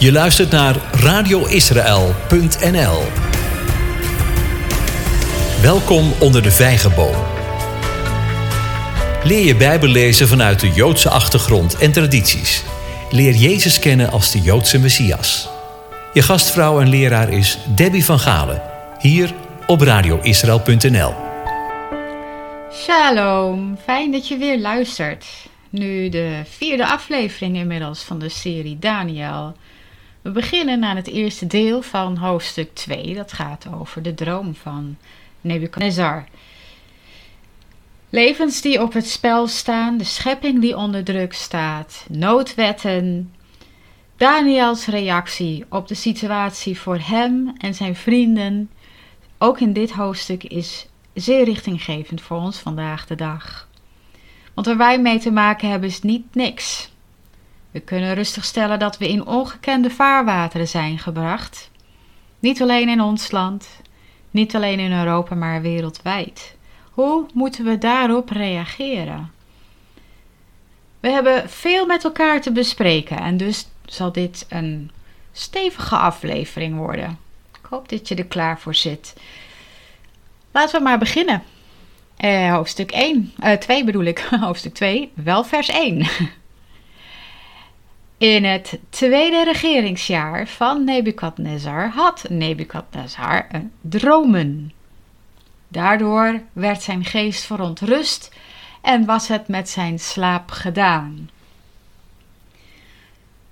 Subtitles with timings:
[0.00, 3.02] Je luistert naar radioisrael.nl.
[5.62, 7.14] Welkom onder de vijgenboom.
[9.24, 12.64] Leer je Bijbel lezen vanuit de Joodse achtergrond en tradities.
[13.10, 15.48] Leer Jezus kennen als de Joodse Messias.
[16.12, 18.62] Je gastvrouw en leraar is Debbie van Galen,
[18.98, 19.34] hier
[19.66, 21.14] op radioisrael.nl.
[22.72, 25.26] Shalom, fijn dat je weer luistert.
[25.70, 29.54] Nu de vierde aflevering inmiddels van de serie Daniel.
[30.22, 33.14] We beginnen aan het eerste deel van hoofdstuk 2.
[33.14, 34.96] Dat gaat over de droom van
[35.40, 36.24] Nebuchadnezzar.
[38.10, 43.34] Levens die op het spel staan, de schepping die onder druk staat, noodwetten.
[44.16, 48.70] Daniels reactie op de situatie voor hem en zijn vrienden,
[49.38, 53.68] ook in dit hoofdstuk, is zeer richtinggevend voor ons vandaag de dag.
[54.54, 56.89] Want waar wij mee te maken hebben is niet niks.
[57.70, 61.70] We kunnen rustig stellen dat we in ongekende vaarwateren zijn gebracht.
[62.38, 63.68] Niet alleen in ons land,
[64.30, 66.56] niet alleen in Europa, maar wereldwijd.
[66.90, 69.30] Hoe moeten we daarop reageren?
[71.00, 74.90] We hebben veel met elkaar te bespreken en dus zal dit een
[75.32, 77.18] stevige aflevering worden.
[77.62, 79.14] Ik hoop dat je er klaar voor zit.
[80.50, 81.42] Laten we maar beginnen.
[82.16, 86.06] Eh, hoofdstuk 1, uh, 2 bedoel ik, hoofdstuk 2, wel vers 1.
[88.20, 94.72] In het tweede regeringsjaar van Nebukadnezar had Nebukadnezar een dromen.
[95.68, 98.34] Daardoor werd zijn geest verontrust
[98.80, 101.30] en was het met zijn slaap gedaan.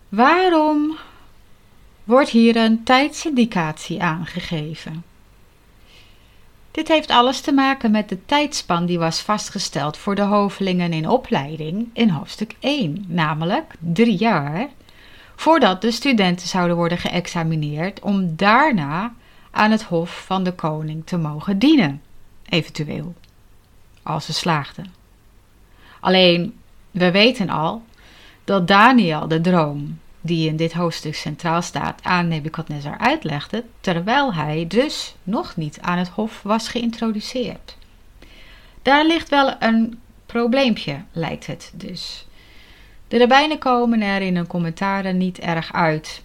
[0.09, 0.97] Waarom
[2.05, 5.05] wordt hier een tijdsindicatie aangegeven?
[6.79, 11.09] Dit heeft alles te maken met de tijdspan die was vastgesteld voor de hovelingen in
[11.09, 14.69] opleiding in hoofdstuk 1, namelijk drie jaar,
[15.37, 19.15] voordat de studenten zouden worden geëxamineerd om daarna
[19.51, 22.03] aan het hof van de koning te mogen dienen,
[22.49, 23.15] eventueel,
[24.03, 24.93] als ze slaagden.
[26.01, 26.59] Alleen,
[26.91, 27.83] we weten al
[28.45, 34.65] dat Daniel de droom die in dit hoofdstuk centraal staat, aan Nebukadnezar uitlegde, terwijl hij
[34.69, 37.77] dus nog niet aan het hof was geïntroduceerd.
[38.83, 42.27] Daar ligt wel een probleempje, lijkt het dus.
[43.09, 46.23] De rabbijnen komen er in hun commentaren niet erg uit.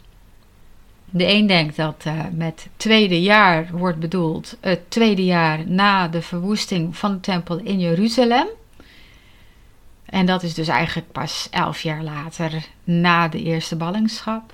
[1.10, 6.22] De een denkt dat uh, met tweede jaar wordt bedoeld het tweede jaar na de
[6.22, 8.48] verwoesting van de tempel in Jeruzalem.
[10.14, 14.54] En dat is dus eigenlijk pas elf jaar later na de eerste ballingschap.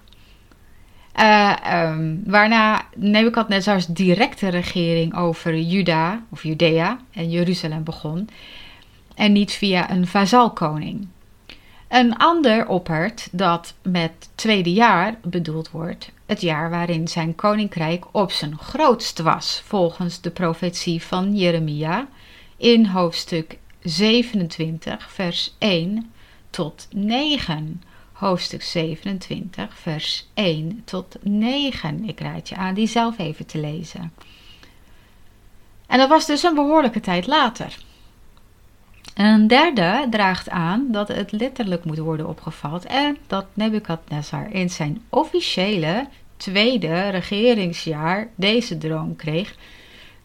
[1.15, 8.29] Uh, um, waarna Nebukadnezars directe regering over Juda of Judea en Jeruzalem begon.
[9.15, 11.07] En niet via een vazalkoning.
[11.87, 18.31] Een ander oppert dat met tweede jaar bedoeld wordt het jaar waarin zijn koninkrijk op
[18.31, 22.07] zijn grootst was, volgens de profetie van Jeremia
[22.57, 26.11] in hoofdstuk 27, vers 1
[26.49, 27.83] tot 9.
[28.11, 32.07] Hoofdstuk 27, vers 1 tot 9.
[32.07, 34.13] Ik raad je aan die zelf even te lezen.
[35.87, 37.77] En dat was dus een behoorlijke tijd later.
[39.15, 45.01] Een derde draagt aan dat het letterlijk moet worden opgevat en dat Nebukadnezar in zijn
[45.09, 46.07] officiële
[46.37, 49.55] tweede regeringsjaar deze droom kreeg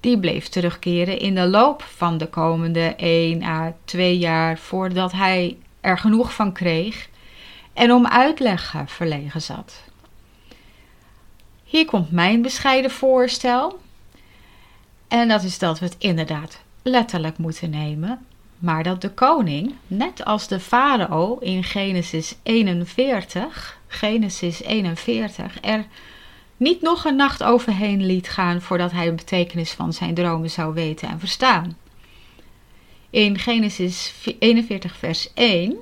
[0.05, 5.57] die bleef terugkeren in de loop van de komende 1 à 2 jaar voordat hij
[5.81, 7.09] er genoeg van kreeg
[7.73, 9.83] en om uitleg verlegen zat.
[11.65, 13.81] Hier komt mijn bescheiden voorstel.
[15.09, 18.27] En dat is dat we het inderdaad letterlijk moeten nemen,
[18.59, 25.85] maar dat de koning, net als de farao in Genesis 41, Genesis 41, er
[26.57, 30.75] niet nog een nacht overheen liet gaan voordat hij de betekenis van zijn dromen zou
[30.75, 31.77] weten en verstaan.
[33.11, 35.77] In Genesis 41, vers 1,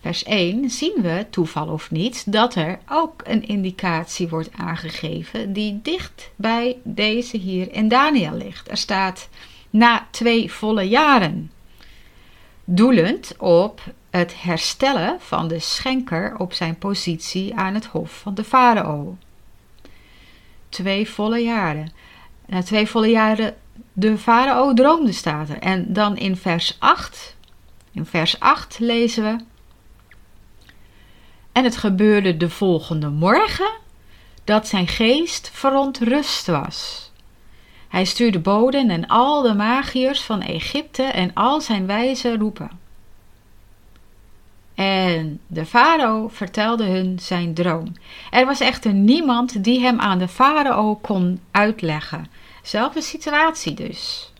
[0.00, 5.80] vers 1 zien we, toeval of niet, dat er ook een indicatie wordt aangegeven die
[5.82, 8.70] dicht bij deze hier in Daniel ligt.
[8.70, 9.28] Er staat
[9.70, 11.50] na twee volle jaren,
[12.64, 18.44] doelend op het herstellen van de schenker op zijn positie aan het hof van de
[18.44, 19.16] farao
[20.76, 21.92] twee volle jaren.
[22.46, 23.54] Na twee volle jaren,
[23.92, 25.58] de farao droomde, staat er.
[25.58, 27.36] En dan in vers 8,
[27.92, 29.44] in vers 8 lezen we.
[31.52, 33.70] En het gebeurde de volgende morgen
[34.44, 37.10] dat zijn geest verontrust was.
[37.88, 42.70] Hij stuurde boden en al de magiërs van Egypte en al zijn wijzen roepen.
[44.76, 47.92] En de farao vertelde hun zijn droom.
[48.30, 52.26] Er was echter niemand die hem aan de farao kon uitleggen.
[52.62, 54.32] Zelfde situatie dus.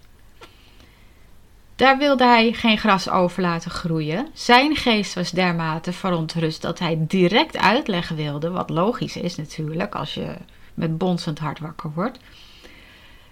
[1.77, 4.29] Daar wilde hij geen gras over laten groeien.
[4.33, 10.15] Zijn geest was dermate verontrust dat hij direct uitleg wilde, wat logisch is natuurlijk als
[10.15, 10.35] je
[10.75, 12.19] met bonzend hart wakker wordt.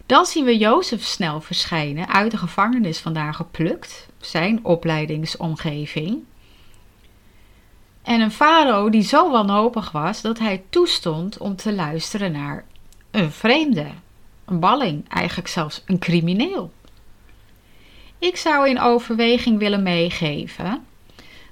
[0.06, 6.22] Dan zien we Jozef snel verschijnen, uit de gevangenis vandaan geplukt, zijn opleidingsomgeving.
[8.04, 12.64] En een farao die zo wanhopig was dat hij toestond om te luisteren naar
[13.10, 13.86] een vreemde,
[14.44, 16.72] een balling, eigenlijk zelfs een crimineel.
[18.18, 20.84] Ik zou in overweging willen meegeven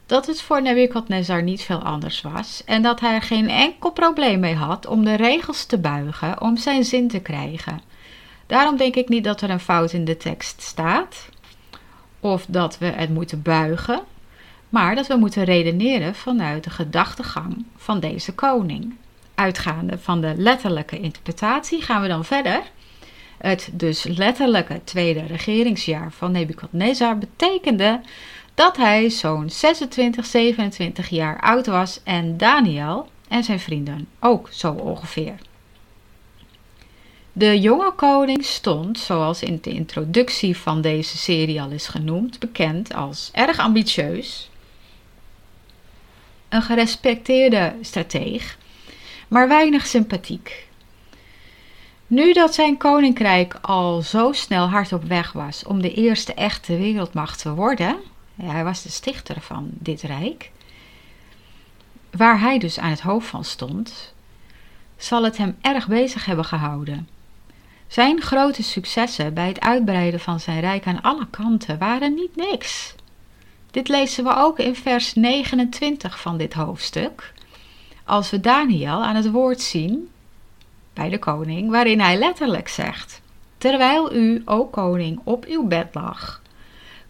[0.07, 4.41] dat het voor Nebuchadnezzar niet veel anders was en dat hij er geen enkel probleem
[4.41, 7.81] mee had om de regels te buigen om zijn zin te krijgen.
[8.47, 11.29] Daarom denk ik niet dat er een fout in de tekst staat
[12.21, 14.03] of dat we het moeten buigen,
[14.73, 18.95] maar dat we moeten redeneren vanuit de gedachtegang van deze koning.
[19.35, 22.63] Uitgaande van de letterlijke interpretatie gaan we dan verder.
[23.39, 28.01] Het dus letterlijke tweede regeringsjaar van Nebukadnezar betekende
[28.55, 34.73] dat hij zo'n 26, 27 jaar oud was en Daniel en zijn vrienden ook zo
[34.73, 35.35] ongeveer.
[37.33, 42.95] De jonge koning stond, zoals in de introductie van deze serie al is genoemd, bekend
[42.95, 44.51] als erg ambitieus,
[46.53, 48.59] een gerespecteerde strateeg,
[49.29, 50.69] maar weinig sympathiek.
[52.07, 56.77] Nu dat zijn koninkrijk al zo snel hard op weg was om de eerste echte
[56.77, 57.97] wereldmacht te worden,
[58.43, 60.51] hij was de stichter van dit rijk,
[62.11, 64.15] waar hij dus aan het hoofd van stond,
[64.97, 67.09] zal het hem erg bezig hebben gehouden.
[67.87, 72.95] Zijn grote successen bij het uitbreiden van zijn rijk aan alle kanten waren niet niks.
[73.73, 77.33] Dit lezen we ook in vers 29 van dit hoofdstuk.
[78.05, 80.09] Als we Daniel aan het woord zien
[80.93, 83.23] bij de koning, waarin hij letterlijk zegt:
[83.59, 86.43] Terwijl u, o koning, op uw bed lag,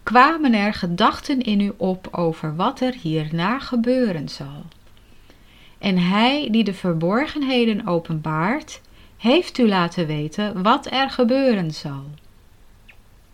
[0.03, 4.65] kwamen er gedachten in u op over wat er hierna gebeuren zal.
[5.77, 8.81] En hij die de verborgenheden openbaart,
[9.17, 12.03] heeft u laten weten wat er gebeuren zal.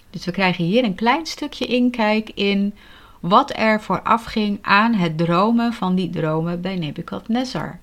[0.10, 2.74] Dus we krijgen hier een klein stukje inkijk in
[3.20, 7.80] wat er voorafging aan het dromen van die dromen bij Nebukadnezar.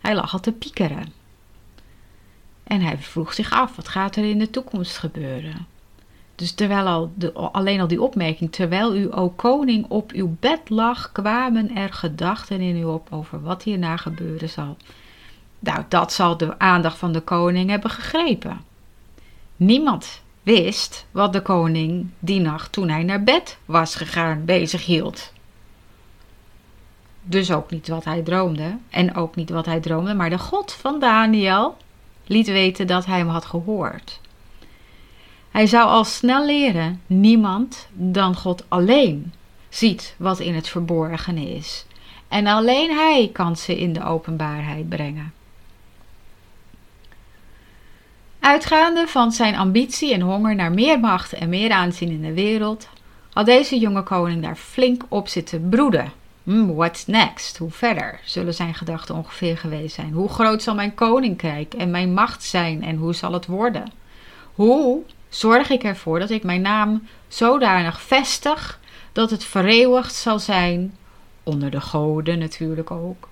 [0.00, 1.12] Hij lag al te piekeren.
[2.64, 5.66] En hij vroeg zich af, wat gaat er in de toekomst gebeuren?
[6.34, 10.70] Dus terwijl al de, alleen al die opmerking, terwijl u, o koning, op uw bed
[10.70, 14.76] lag, kwamen er gedachten in u op over wat hierna gebeuren zal.
[15.58, 18.60] Nou, dat zal de aandacht van de koning hebben gegrepen.
[19.56, 25.32] Niemand wist wat de koning die nacht toen hij naar bed was gegaan bezig hield.
[27.22, 30.72] Dus ook niet wat hij droomde en ook niet wat hij droomde, maar de God
[30.72, 31.76] van Daniel
[32.26, 34.20] liet weten dat hij hem had gehoord.
[35.50, 39.32] Hij zou al snel leren: niemand dan God alleen
[39.68, 41.86] ziet wat in het verborgen is.
[42.28, 45.32] En alleen hij kan ze in de openbaarheid brengen.
[48.48, 52.88] Uitgaande van zijn ambitie en honger naar meer macht en meer aanzien in de wereld,
[53.32, 56.12] had deze jonge koning daar flink op zitten broeden.
[56.42, 57.56] Hmm, what's next?
[57.56, 58.20] Hoe verder?
[58.24, 60.12] Zullen zijn gedachten ongeveer geweest zijn.
[60.12, 63.92] Hoe groot zal mijn koninkrijk en mijn macht zijn en hoe zal het worden?
[64.54, 68.80] Hoe zorg ik ervoor dat ik mijn naam zodanig vestig
[69.12, 70.96] dat het vereeuwigd zal zijn,
[71.42, 73.27] onder de goden natuurlijk ook,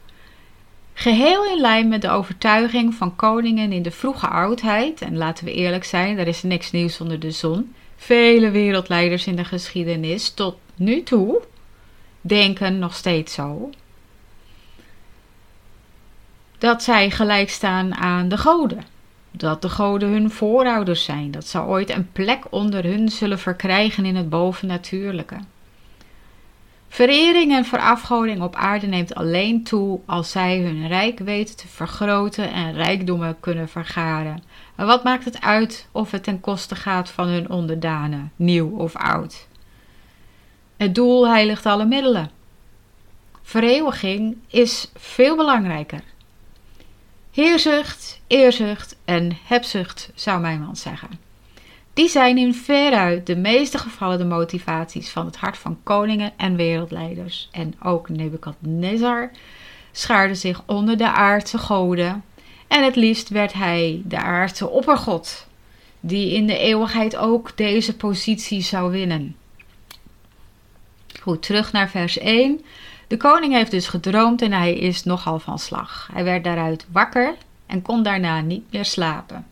[0.99, 5.53] Geheel in lijn met de overtuiging van koningen in de vroege oudheid, en laten we
[5.53, 7.75] eerlijk zijn, er is niks nieuws onder de zon.
[7.97, 11.43] Vele wereldleiders in de geschiedenis tot nu toe
[12.21, 13.71] denken nog steeds zo.
[16.59, 18.85] Dat zij gelijk staan aan de goden.
[19.31, 21.31] Dat de goden hun voorouders zijn.
[21.31, 25.37] Dat ze ooit een plek onder hun zullen verkrijgen in het bovennatuurlijke.
[26.97, 32.53] Verering en verafgoding op aarde neemt alleen toe als zij hun rijk weten te vergroten
[32.53, 34.43] en rijkdommen kunnen vergaren.
[34.77, 38.97] En wat maakt het uit of het ten koste gaat van hun onderdanen, nieuw of
[38.97, 39.49] oud?
[40.77, 42.31] Het doel heiligt alle middelen.
[43.43, 46.03] Vereeuwiging is veel belangrijker.
[47.31, 51.26] Heerzucht, eerzucht en hebzucht, zou mijn man zeggen.
[51.97, 56.57] Die zijn in veruit de meeste gevallen de motivaties van het hart van koningen en
[56.57, 57.49] wereldleiders.
[57.53, 59.31] En ook Nebukadnezar
[59.93, 62.25] schaarde zich onder de aardse goden.
[62.67, 65.47] En het liefst werd hij de aardse oppergod,
[66.01, 69.37] die in de eeuwigheid ook deze positie zou winnen.
[71.21, 72.61] Goed, terug naar vers 1.
[73.07, 76.09] De koning heeft dus gedroomd en hij is nogal van slag.
[76.13, 77.35] Hij werd daaruit wakker
[77.67, 79.47] en kon daarna niet meer slapen.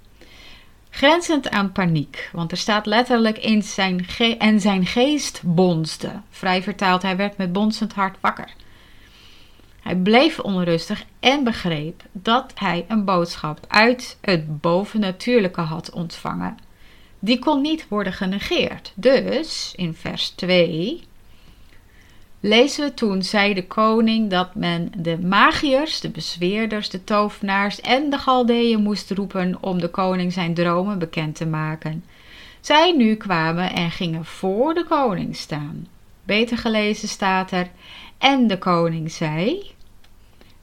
[0.95, 6.21] Grenzend aan paniek, want er staat letterlijk in zijn ge en zijn geest bonsde.
[6.31, 8.53] Vrij vertaald, hij werd met bonsend hart wakker.
[9.81, 16.57] Hij bleef onrustig en begreep dat hij een boodschap uit het bovennatuurlijke had ontvangen.
[17.19, 18.93] Die kon niet worden genegeerd.
[18.95, 21.03] Dus in vers 2
[22.45, 28.11] lezen we toen zei de koning dat men de magiërs, de bezweerders, de tovenaars en
[28.11, 32.05] de galdeeën moest roepen om de koning zijn dromen bekend te maken.
[32.61, 35.87] Zij nu kwamen en gingen voor de koning staan.
[36.25, 37.71] Beter gelezen staat er,
[38.19, 39.71] en de koning zei,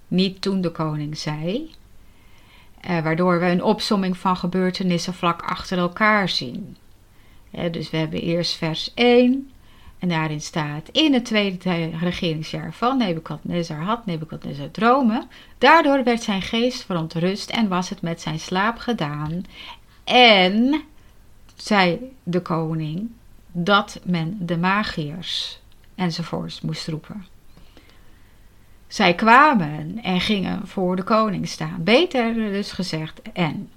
[0.08, 1.72] niet toen de koning zei,
[2.82, 6.78] eh, waardoor we een opsomming van gebeurtenissen vlak achter elkaar zien.
[7.52, 9.52] Eh, dus we hebben eerst vers 1,
[10.01, 15.29] en daarin staat: In het tweede regeringsjaar van Nebukadnezar had Nebukadnezar dromen.
[15.58, 19.43] Daardoor werd zijn geest verontrust en was het met zijn slaap gedaan.
[20.03, 20.84] En
[21.55, 23.10] zei de koning
[23.51, 25.60] dat men de magiërs
[25.96, 27.25] enzovoorts moest roepen.
[28.88, 31.84] Zij kwamen en gingen voor de koning staan.
[31.84, 33.70] Beter dus gezegd en.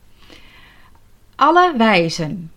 [1.36, 2.50] Alle wijzen,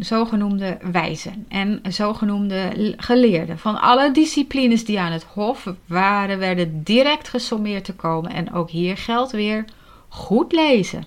[0.00, 7.28] zogenoemde wijzen en zogenoemde geleerden van alle disciplines die aan het hof waren, werden direct
[7.28, 8.30] gesommeerd te komen.
[8.30, 9.64] En ook hier geldt weer
[10.08, 11.04] goed lezen.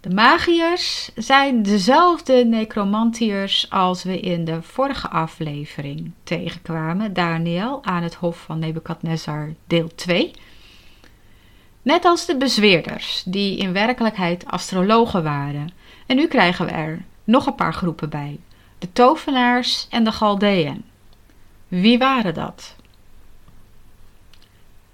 [0.00, 7.12] De magiërs zijn dezelfde necromantiërs als we in de vorige aflevering tegenkwamen.
[7.12, 10.30] Daniel aan het hof van Nebukadnezar deel 2.
[11.82, 15.72] Net als de bezweerders, die in werkelijkheid astrologen waren.
[16.06, 18.38] En nu krijgen we er nog een paar groepen bij:
[18.78, 20.84] de tovenaars en de Galdeën.
[21.68, 22.74] Wie waren dat?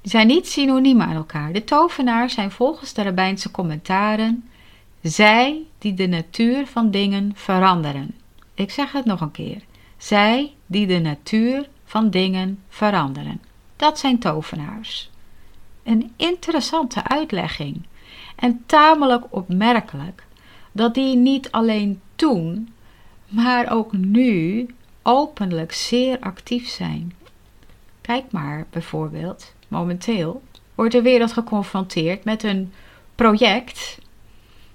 [0.01, 1.53] Die zijn niet synoniem aan elkaar.
[1.53, 4.45] De tovenaars zijn volgens de rabbijnse commentaren
[5.09, 8.15] zij die de natuur van dingen veranderen.
[8.55, 9.63] Ik zeg het nog een keer.
[9.97, 13.41] Zij die de natuur van dingen veranderen.
[13.77, 15.11] Dat zijn tovenaars.
[15.87, 17.83] Een interessante uitlegging
[18.37, 20.25] en tamelijk opmerkelijk
[20.73, 22.73] dat die niet alleen toen,
[23.29, 24.67] maar ook nu
[25.03, 27.13] openlijk zeer actief zijn.
[28.01, 30.43] Kijk maar bijvoorbeeld, momenteel
[30.75, 32.73] wordt de wereld geconfronteerd met een
[33.15, 33.99] project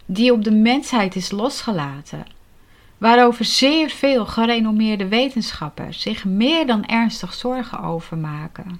[0.06, 2.26] die op de mensheid is losgelaten,
[2.98, 8.80] waarover zeer veel gerenommeerde wetenschappers zich meer dan ernstig zorgen over maken.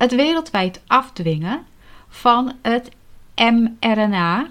[0.00, 1.66] Het wereldwijd afdwingen
[2.08, 2.90] van het
[3.34, 4.46] mRNA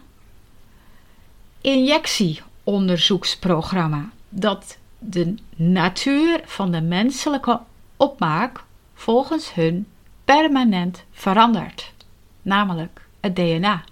[1.62, 7.60] injectieonderzoeksprogramma dat de natuur van de menselijke
[7.98, 8.64] opmaak
[8.94, 9.88] volgens hun
[10.26, 11.94] permanent verandert,
[12.42, 13.84] namelijk het DNA.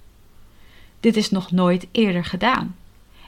[1.00, 2.76] Dit is nog nooit eerder gedaan.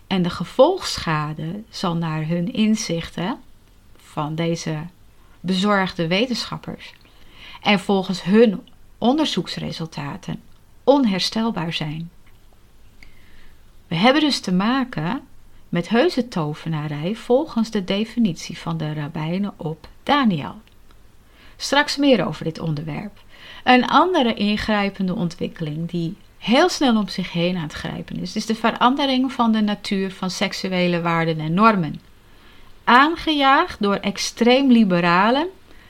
[0.07, 3.39] En de gevolgschade zal naar hun inzichten
[3.97, 4.77] van deze
[5.39, 6.93] bezorgde wetenschappers
[7.61, 10.41] en volgens hun onderzoeksresultaten
[10.83, 12.09] onherstelbaar zijn.
[13.87, 15.21] We hebben dus te maken
[15.69, 20.55] met heuse tovenarij volgens de definitie van de rabbijnen op Daniel.
[21.57, 23.21] Straks meer over dit onderwerp.
[23.63, 28.45] Een andere ingrijpende ontwikkeling die heel snel om zich heen aan het grijpen is, is
[28.45, 32.01] de verandering van de natuur van seksuele waarden en normen.
[32.83, 35.47] Aangejaagd door extreem liberalen,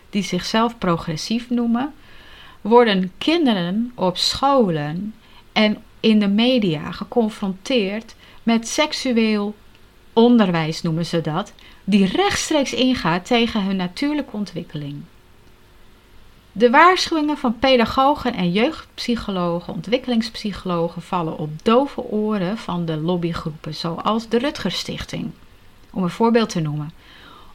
[0.10, 1.94] die zichzelf progressief noemen,
[2.62, 5.14] worden kinderen op scholen
[5.54, 9.56] en in de media geconfronteerd met seksueel
[10.14, 15.04] onderwijs, noemen ze dat, die rechtstreeks ingaat tegen hun natuurlijke ontwikkeling.
[16.52, 24.30] De waarschuwingen van pedagogen en jeugdpsychologen, ontwikkelingspsychologen vallen op dove oren van de lobbygroepen, zoals
[24.30, 25.32] de Rutgers Stichting,
[25.90, 26.92] om een voorbeeld te noemen.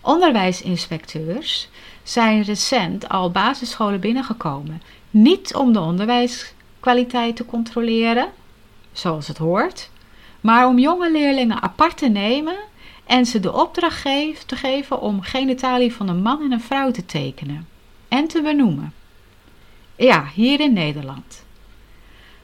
[0.01, 1.69] Onderwijsinspecteurs
[2.05, 8.29] zijn recent al basisscholen binnengekomen, niet om de onderwijskwaliteit te controleren,
[8.93, 9.91] zoals het hoort,
[10.41, 12.57] maar om jonge leerlingen apart te nemen
[13.07, 14.03] en ze de opdracht
[14.49, 17.69] te geven om genitalie van een man en een vrouw te tekenen
[18.09, 18.93] en te benoemen.
[19.97, 21.45] Ja, hier in Nederland.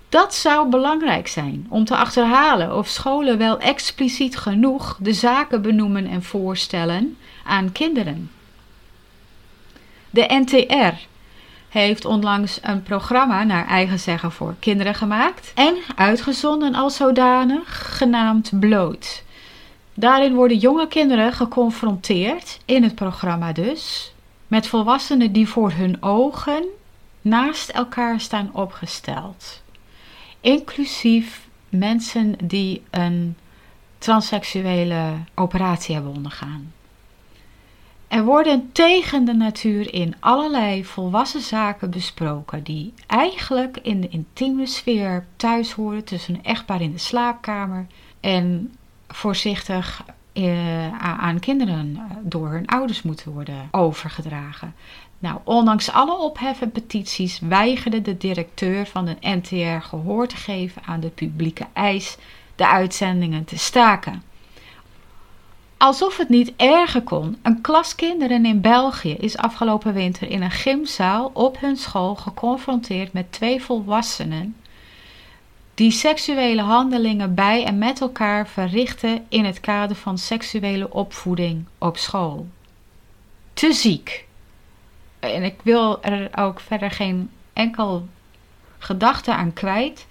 [0.08, 6.06] Dat zou belangrijk zijn om te achterhalen of scholen wel expliciet genoeg de zaken benoemen
[6.06, 8.30] en voorstellen aan kinderen.
[10.10, 11.08] De NTR
[11.68, 18.50] heeft onlangs een programma naar eigen zeggen voor kinderen gemaakt en uitgezonden als zodanig, genaamd
[18.60, 19.22] Bloot.
[19.94, 24.12] Daarin worden jonge kinderen geconfronteerd, in het programma dus,
[24.46, 26.64] met volwassenen die voor hun ogen
[27.20, 29.62] naast elkaar staan opgesteld.
[30.40, 33.36] Inclusief mensen die een
[33.98, 36.72] transseksuele operatie hebben ondergaan.
[38.10, 44.66] Er worden tegen de natuur in allerlei volwassen zaken besproken die eigenlijk in de intieme
[44.66, 47.86] sfeer thuis horen tussen een echtpaar in de slaapkamer
[48.20, 48.74] en
[49.08, 54.74] voorzichtig eh, aan kinderen eh, door hun ouders moeten worden overgedragen.
[55.18, 60.82] Nou, ondanks alle ophef en petities weigerde de directeur van de NTR gehoor te geven
[60.84, 62.16] aan de publieke eis
[62.54, 64.22] de uitzendingen te staken.
[65.80, 70.50] Alsof het niet erger kon, een klas kinderen in België is afgelopen winter in een
[70.50, 74.56] gymzaal op hun school geconfronteerd met twee volwassenen
[75.74, 81.96] die seksuele handelingen bij en met elkaar verrichten in het kader van seksuele opvoeding op
[81.96, 82.46] school.
[83.52, 84.26] Te ziek.
[85.20, 88.08] En ik wil er ook verder geen enkel
[88.78, 90.06] gedachte aan kwijt.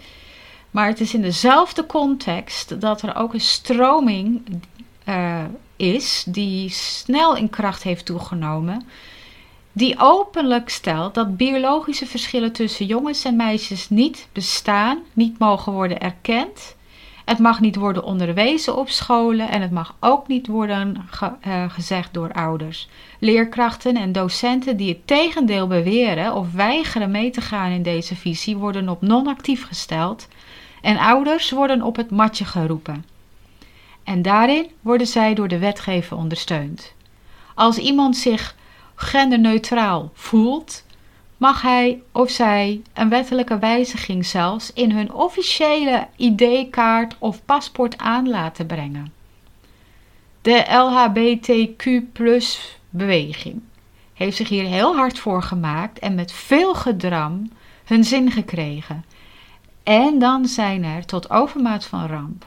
[0.71, 4.41] Maar het is in dezelfde context dat er ook een stroming
[5.09, 5.43] uh,
[5.75, 8.85] is die snel in kracht heeft toegenomen
[9.79, 15.99] die openlijk stelt dat biologische verschillen tussen jongens en meisjes niet bestaan, niet mogen worden
[15.99, 16.75] erkend.
[17.25, 21.07] Het mag niet worden onderwezen op scholen en het mag ook niet worden
[21.47, 22.87] uh, gezegd door ouders.
[23.19, 28.57] Leerkrachten en docenten die het tegendeel beweren of weigeren mee te gaan in deze visie
[28.57, 30.27] worden op non-actief gesteld
[30.81, 33.05] en ouders worden op het matje geroepen.
[34.09, 36.93] En daarin worden zij door de wetgever ondersteund.
[37.55, 38.55] Als iemand zich
[38.95, 40.83] genderneutraal voelt,
[41.37, 48.29] mag hij of zij een wettelijke wijziging zelfs in hun officiële ID-kaart of paspoort aan
[48.29, 49.13] laten brengen.
[50.41, 53.61] De LHBTQ-beweging
[54.13, 57.51] heeft zich hier heel hard voor gemaakt en met veel gedram
[57.85, 59.05] hun zin gekregen.
[59.83, 62.45] En dan zijn er tot overmaat van ramp,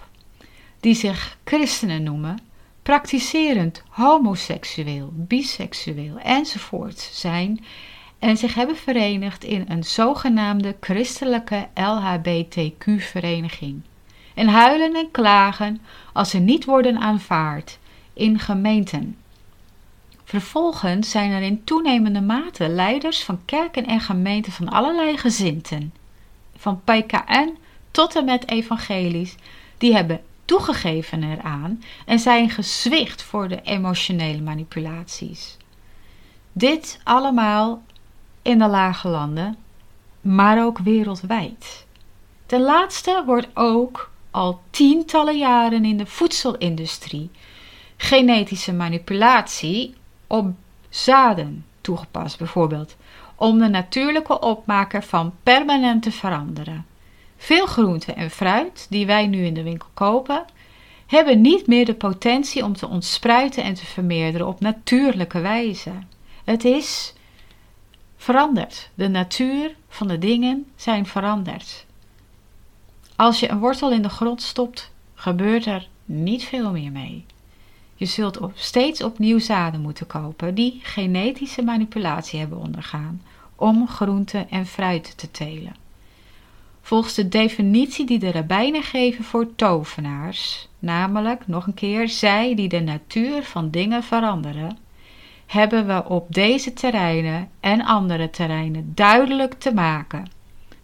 [0.83, 2.38] die zich christenen noemen,
[2.83, 7.64] praktiserend homoseksueel, biseksueel enzovoort zijn
[8.18, 13.83] en zich hebben verenigd in een zogenaamde christelijke LHBTQ-vereniging.
[14.35, 15.81] En huilen en klagen
[16.12, 17.79] als ze niet worden aanvaard
[18.12, 19.16] in gemeenten.
[20.25, 25.95] Vervolgens zijn er in toenemende mate leiders van kerken en gemeenten van allerlei gezinten,
[26.57, 27.57] van PKN
[27.90, 29.35] tot en met evangelisch,
[29.79, 30.21] die hebben
[30.53, 35.57] toegegeven eraan en zijn gezwicht voor de emotionele manipulaties.
[36.53, 37.83] Dit allemaal
[38.43, 39.57] in de lage landen,
[40.21, 41.87] maar ook wereldwijd.
[42.47, 47.31] Ten laatste wordt ook al tientallen jaren in de voedselindustrie
[47.97, 49.95] genetische manipulatie
[50.27, 50.47] op
[50.88, 52.97] zaden toegepast, bijvoorbeeld,
[53.37, 56.87] om de natuurlijke opmaker van permanent te veranderen.
[57.42, 60.44] Veel groenten en fruit die wij nu in de winkel kopen,
[61.07, 65.92] hebben niet meer de potentie om te ontspruiten en te vermeerderen op natuurlijke wijze.
[66.44, 67.14] Het is
[68.16, 68.90] veranderd.
[68.94, 71.87] De natuur van de dingen zijn veranderd.
[73.16, 77.24] Als je een wortel in de grond stopt, gebeurt er niet veel meer mee.
[77.94, 83.22] Je zult op, steeds opnieuw zaden moeten kopen die genetische manipulatie hebben ondergaan
[83.57, 85.82] om groenten en fruit te telen.
[86.83, 92.68] Volgens de definitie die de rabbijnen geven voor tovenaars, namelijk nog een keer zij die
[92.68, 94.79] de natuur van dingen veranderen,
[95.47, 100.31] hebben we op deze terreinen en andere terreinen duidelijk te maken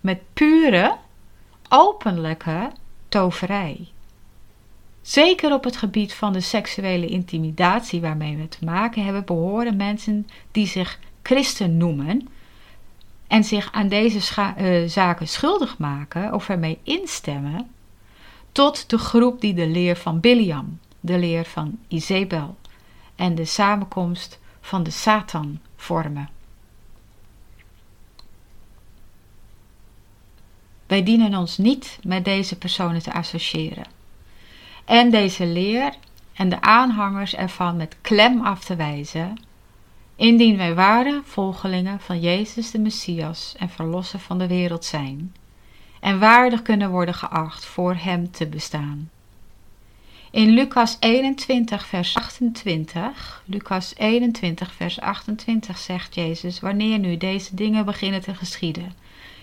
[0.00, 0.96] met pure,
[1.68, 2.70] openlijke
[3.08, 3.88] toverij.
[5.02, 10.26] Zeker op het gebied van de seksuele intimidatie waarmee we te maken hebben, behoren mensen
[10.52, 12.28] die zich christen noemen
[13.28, 17.70] en zich aan deze uh, zaken schuldig maken of ermee instemmen,
[18.52, 22.56] tot de groep die de leer van Biliam, de leer van Izebel
[23.16, 26.28] en de samenkomst van de Satan vormen.
[30.86, 33.86] Wij dienen ons niet met deze personen te associëren
[34.84, 35.94] en deze leer
[36.34, 39.38] en de aanhangers ervan met klem af te wijzen
[40.18, 45.34] indien wij ware volgelingen van Jezus de Messias en Verlosser van de wereld zijn,
[46.00, 49.10] en waardig kunnen worden geacht voor Hem te bestaan.
[50.30, 57.84] In Lucas 21, vers 28, Lucas 21, vers 28 zegt Jezus, wanneer nu deze dingen
[57.84, 58.94] beginnen te geschieden,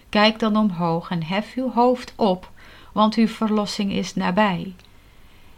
[0.10, 2.52] kijk dan omhoog en hef uw hoofd op,
[2.92, 4.74] want uw verlossing is nabij.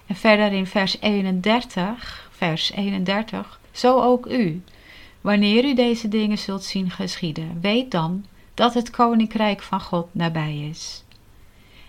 [0.06, 4.62] En verder in vers 31, vers 31, zo ook u,
[5.28, 10.70] Wanneer u deze dingen zult zien geschieden, weet dan dat het koninkrijk van God nabij
[10.70, 11.04] is.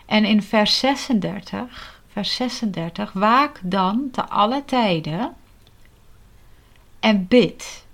[0.07, 5.35] En in vers 36, vers 36, waak dan te alle tijden
[7.01, 7.87] en bid.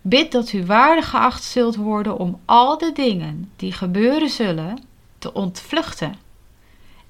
[0.00, 4.84] Bid dat u waardig geacht zult worden om al de dingen die gebeuren zullen
[5.18, 6.14] te ontvluchten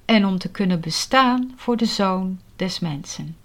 [0.05, 3.37] en om te kunnen bestaan voor de zoon des mensen.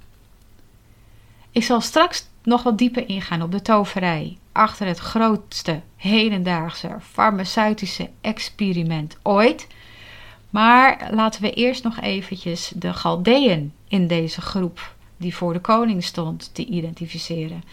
[1.51, 8.11] Ik zal straks nog wat dieper ingaan op de toverij achter het grootste hedendaagse farmaceutische
[8.21, 9.67] experiment ooit.
[10.51, 16.05] Maar laten we eerst nog eventjes de Galdeën in deze groep die voor de koning
[16.05, 17.65] stond te identificeren.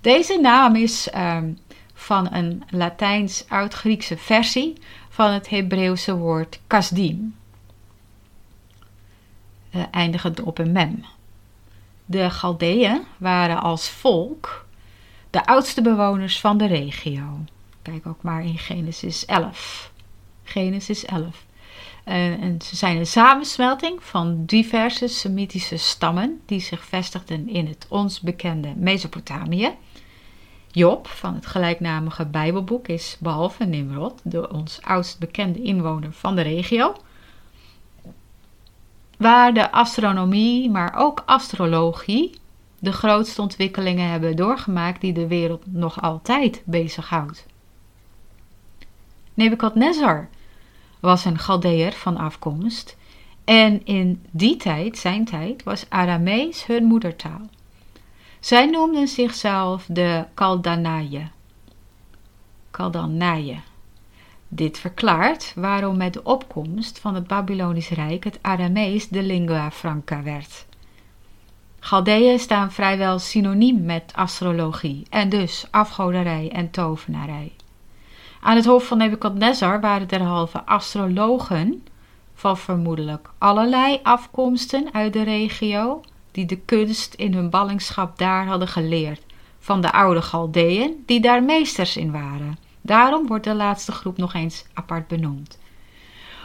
[0.00, 1.52] Deze naam is ehm,
[1.94, 4.72] van een Latijns-Oud-Griekse versie
[5.08, 7.34] van het Hebreeuwse woord kasdim,
[9.74, 11.04] uh, eindigend op een mem.
[12.10, 14.66] De Galdeën waren als volk
[15.30, 17.22] de oudste bewoners van de regio.
[17.82, 19.92] Kijk ook maar in Genesis 11.
[20.42, 21.46] Genesis 11.
[22.06, 27.86] Uh, en ze zijn een samensmelting van diverse Semitische stammen die zich vestigden in het
[27.88, 29.70] ons bekende Mesopotamië.
[30.70, 36.42] Job van het gelijknamige Bijbelboek is behalve Nimrod de ons oudst bekende inwoner van de
[36.42, 36.94] regio.
[39.18, 42.38] Waar de astronomie, maar ook astrologie
[42.78, 47.46] de grootste ontwikkelingen hebben doorgemaakt die de wereld nog altijd bezighoudt.
[49.34, 50.28] Nebukadnezar
[51.00, 52.96] was een Galdeer van afkomst
[53.44, 57.40] en in die tijd, zijn tijd, was Aramees hun moedertaal.
[58.40, 61.30] Zij noemden zichzelf de Kaldanaïe.
[62.70, 63.60] Kaldanaïe.
[64.48, 70.22] Dit verklaart waarom met de opkomst van het Babylonisch Rijk het Aramees de lingua franca
[70.22, 70.66] werd.
[71.80, 77.52] Galdeën staan vrijwel synoniem met astrologie en dus afgoderij en tovenarij.
[78.40, 81.86] Aan het hoofd van Nebukadnezar waren derhalve astrologen
[82.34, 88.68] van vermoedelijk allerlei afkomsten uit de regio die de kunst in hun ballingschap daar hadden
[88.68, 89.22] geleerd
[89.58, 92.67] van de oude Galdeën die daar meesters in waren.
[92.88, 95.58] Daarom wordt de laatste groep nog eens apart benoemd.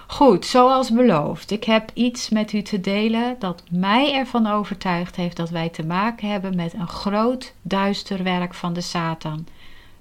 [0.08, 5.38] Goed, zoals beloofd, ik heb iets met u te delen dat mij ervan overtuigd heeft
[5.38, 9.47] dat wij te maken hebben met een groot duister werk van de Satan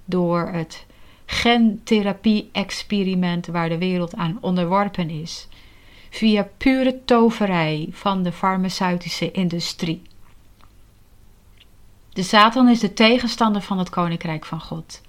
[0.05, 0.85] door het
[1.25, 5.47] gentherapie-experiment waar de wereld aan onderworpen is,
[6.09, 10.01] via pure toverij van de farmaceutische industrie.
[12.13, 15.01] De Satan is de tegenstander van het koninkrijk van God.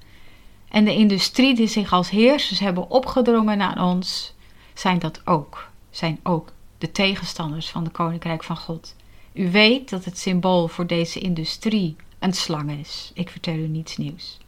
[0.75, 4.35] En de industrie die zich als heersers hebben opgedrongen aan ons,
[4.73, 8.95] zijn dat ook, zijn ook de tegenstanders van het koninkrijk van God.
[9.33, 13.11] U weet dat het symbool voor deze industrie een slang is.
[13.15, 14.39] Ik vertel u niets nieuws.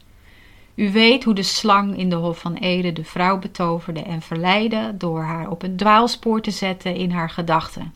[0.75, 4.95] U weet hoe de slang in de Hof van Ede de vrouw betoverde en verleidde
[4.97, 7.93] door haar op een dwaalspoor te zetten in haar gedachten.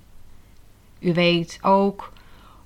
[1.00, 2.12] U weet ook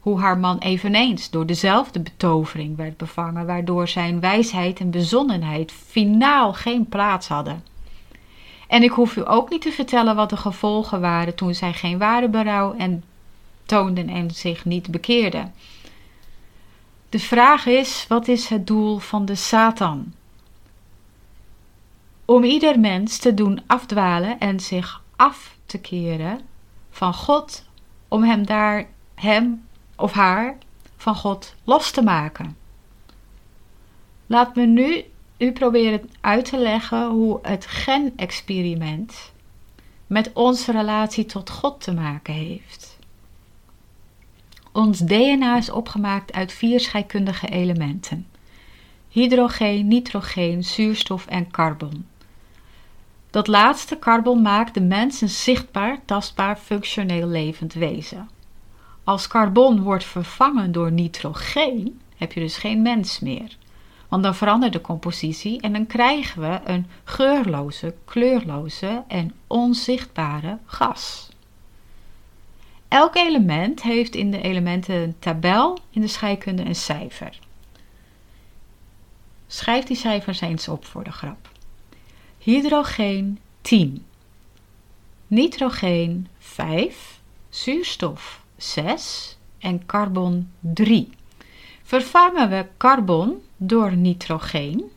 [0.05, 6.53] hoe haar man eveneens door dezelfde betovering werd bevangen, waardoor zijn wijsheid en bezonnenheid finaal
[6.53, 7.63] geen plaats hadden.
[8.67, 11.97] En ik hoef u ook niet te vertellen wat de gevolgen waren toen zij geen
[11.97, 13.03] ware berouw en
[13.65, 15.53] toonden en zich niet bekeerden.
[17.09, 20.13] De vraag is: wat is het doel van de Satan?
[22.25, 26.39] Om ieder mens te doen afdwalen en zich af te keren
[26.89, 27.65] van God,
[28.07, 29.64] om hem daar, hem
[29.95, 30.57] of haar,
[30.97, 32.57] van God los te maken.
[34.25, 35.03] Laat me nu
[35.37, 39.31] u proberen uit te leggen hoe het genexperiment
[40.07, 42.97] met onze relatie tot God te maken heeft.
[44.71, 48.27] Ons DNA is opgemaakt uit vier scheikundige elementen:
[49.09, 52.05] hydrogeen, nitrogeen, zuurstof en carbon.
[53.29, 58.29] Dat laatste carbon maakt de mens een zichtbaar, tastbaar, functioneel levend wezen.
[59.05, 63.57] Als carbon wordt vervangen door nitrogeen, heb je dus geen mens meer.
[64.07, 71.29] Want dan verandert de compositie en dan krijgen we een geurloze, kleurloze en onzichtbare gas.
[72.87, 77.39] Elk element heeft in de elemententabel in de scheikunde een cijfer.
[79.47, 81.49] Schrijf die cijfers eens op voor de grap.
[82.37, 84.05] Hydrogeen 10,
[85.27, 91.09] nitrogeen 5, zuurstof 6 en carbon 3.
[91.83, 94.91] Vervangen we carbon door nitrogeen,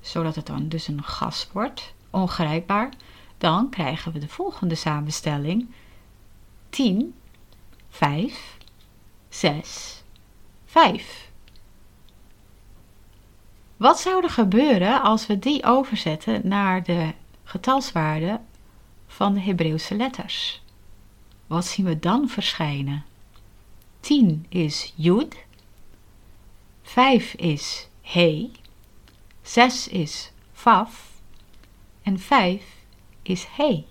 [0.00, 2.92] zodat het dan dus een gas wordt, ongrijpbaar,
[3.38, 5.68] dan krijgen we de volgende samenstelling
[6.70, 7.14] 10,
[7.88, 8.56] 5,
[9.28, 10.02] 6,
[10.64, 11.30] 5.
[13.76, 17.12] Wat zou er gebeuren als we die overzetten naar de
[17.44, 18.40] getalswaarde
[19.06, 20.62] van de Hebreeuwse letters?
[21.46, 23.04] Wat zien we dan verschijnen?
[24.00, 25.36] 10 is Jud,
[26.82, 28.50] 5 is He,
[29.42, 31.20] 6 is Faf
[32.02, 32.64] en 5
[33.22, 33.84] is He.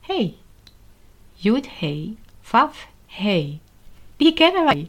[0.00, 0.34] He.
[1.34, 3.58] Jud He, Faf He.
[4.16, 4.86] Die kennen wij.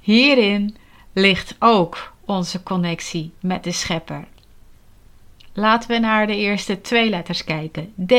[0.00, 0.76] Hierin
[1.12, 4.28] ligt ook onze connectie met de schepper.
[5.52, 7.92] Laten we naar de eerste twee letters kijken.
[8.06, 8.12] D.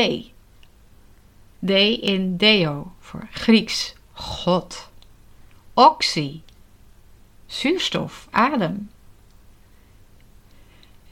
[1.66, 4.90] D in Deo voor Grieks God.
[5.74, 6.40] Oxy,
[7.46, 8.90] zuurstof, adem.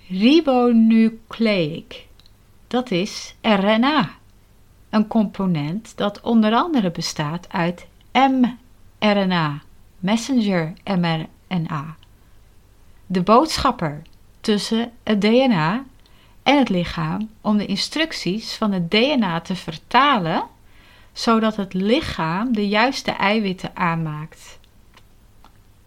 [0.08, 2.06] Ribonucleic,
[2.66, 4.10] dat is RNA,
[4.90, 9.62] een component dat onder andere bestaat uit mRNA,
[9.98, 11.96] messenger mRNA.
[13.06, 14.02] De boodschapper
[14.40, 15.84] tussen het DNA
[16.50, 20.42] en het lichaam om de instructies van het DNA te vertalen,
[21.12, 24.58] zodat het lichaam de juiste eiwitten aanmaakt.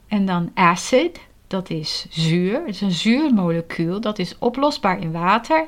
[0.07, 5.67] En dan acid, dat is zuur, het is een zuurmolecuul, dat is oplosbaar in water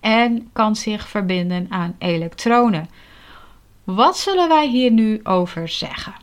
[0.00, 2.88] en kan zich verbinden aan elektronen.
[3.84, 6.14] Wat zullen wij hier nu over zeggen?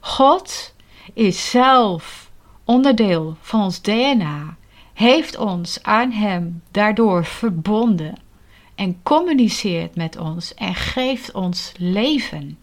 [0.00, 0.74] God
[1.14, 2.30] is zelf
[2.64, 4.56] onderdeel van ons DNA
[4.96, 8.14] heeft ons aan Hem daardoor verbonden
[8.74, 12.58] en communiceert met ons en geeft ons leven.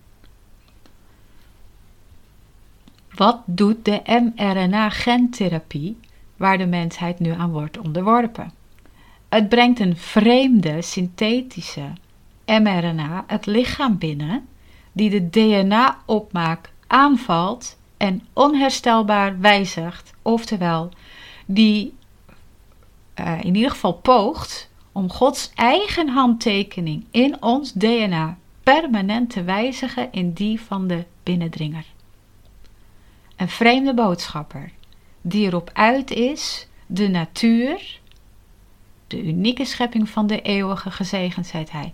[3.15, 5.97] Wat doet de mRNA-gentherapie
[6.37, 8.51] waar de mensheid nu aan wordt onderworpen?
[9.29, 11.91] Het brengt een vreemde synthetische
[12.45, 14.47] mRNA het lichaam binnen
[14.91, 20.91] die de DNA-opmaak aanvalt en onherstelbaar wijzigt, oftewel
[21.45, 21.93] die
[23.19, 30.11] uh, in ieder geval poogt om Gods eigen handtekening in ons DNA permanent te wijzigen
[30.11, 31.85] in die van de binnendringer.
[33.35, 34.71] Een vreemde boodschapper
[35.21, 37.99] die erop uit is de natuur,
[39.07, 41.93] de unieke schepping van de eeuwige gezegendheid hij,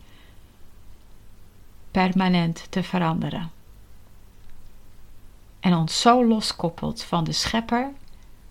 [1.92, 3.52] permanent te veranderen.
[5.60, 7.92] En ons zo loskoppelt van de schepper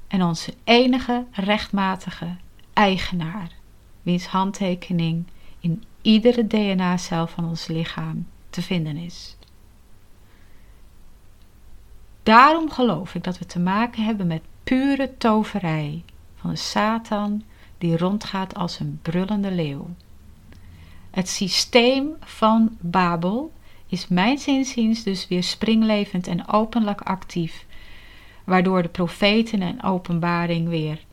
[0.08, 2.36] en onze enige rechtmatige
[2.78, 3.50] eigenaar,
[4.02, 5.24] wiens handtekening
[5.60, 9.36] in iedere DNA-cel van ons lichaam te vinden is.
[12.22, 16.04] Daarom geloof ik dat we te maken hebben met pure toverij
[16.36, 17.42] van de Satan
[17.78, 19.90] die rondgaat als een brullende leeuw.
[21.10, 23.52] Het systeem van Babel
[23.86, 27.66] is mijn zinziens dus weer springlevend en openlijk actief,
[28.44, 31.06] waardoor de profeten en openbaring weer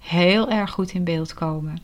[0.00, 1.78] heel erg goed in beeld komen.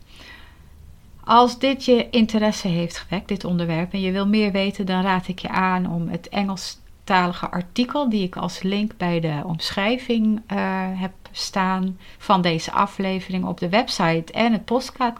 [1.23, 5.27] Als dit je interesse heeft gewekt, dit onderwerp, en je wil meer weten, dan raad
[5.27, 10.57] ik je aan om het Engelstalige artikel, die ik als link bij de omschrijving uh,
[10.93, 15.13] heb staan van deze aflevering op de website en het podcast,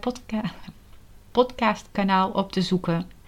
[0.00, 0.40] podca
[1.32, 3.19] podcastkanaal op te zoeken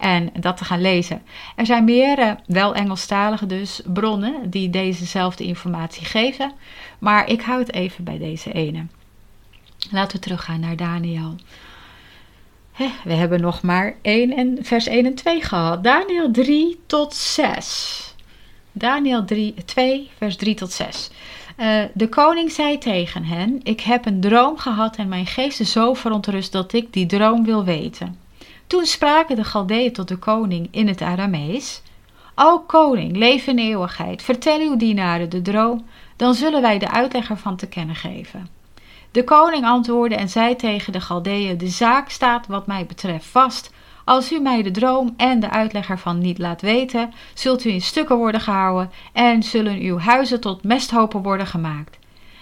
[0.00, 1.22] en dat te gaan lezen.
[1.56, 6.52] Er zijn meer, wel Engelstalige dus, bronnen die dezezelfde informatie geven.
[6.98, 8.86] Maar ik hou het even bij deze ene.
[9.90, 11.34] Laten we teruggaan naar Daniel.
[13.04, 15.84] we hebben nog maar 1 en, vers 1 en 2 gehad.
[15.84, 18.14] Daniel 3 tot 6.
[18.72, 21.10] Daniel 3, 2, vers 3 tot 6.
[21.56, 25.72] Uh, de koning zei tegen hen: Ik heb een droom gehad en mijn geest is
[25.72, 28.16] zo verontrust dat ik die droom wil weten.
[28.70, 31.82] Toen spraken de Galdeeën tot de koning in het Aramees:
[32.34, 37.30] O koning, leef in eeuwigheid, vertel uw dienaren de droom dan zullen wij de uitleg
[37.30, 38.48] ervan te kennen geven.
[39.10, 43.72] De koning antwoordde en zei tegen de Galdeeën: De zaak staat, wat mij betreft, vast.
[44.04, 47.82] Als u mij de droom en de uitleg ervan niet laat weten, zult u in
[47.82, 51.98] stukken worden gehouden en zullen uw huizen tot mesthopen worden gemaakt.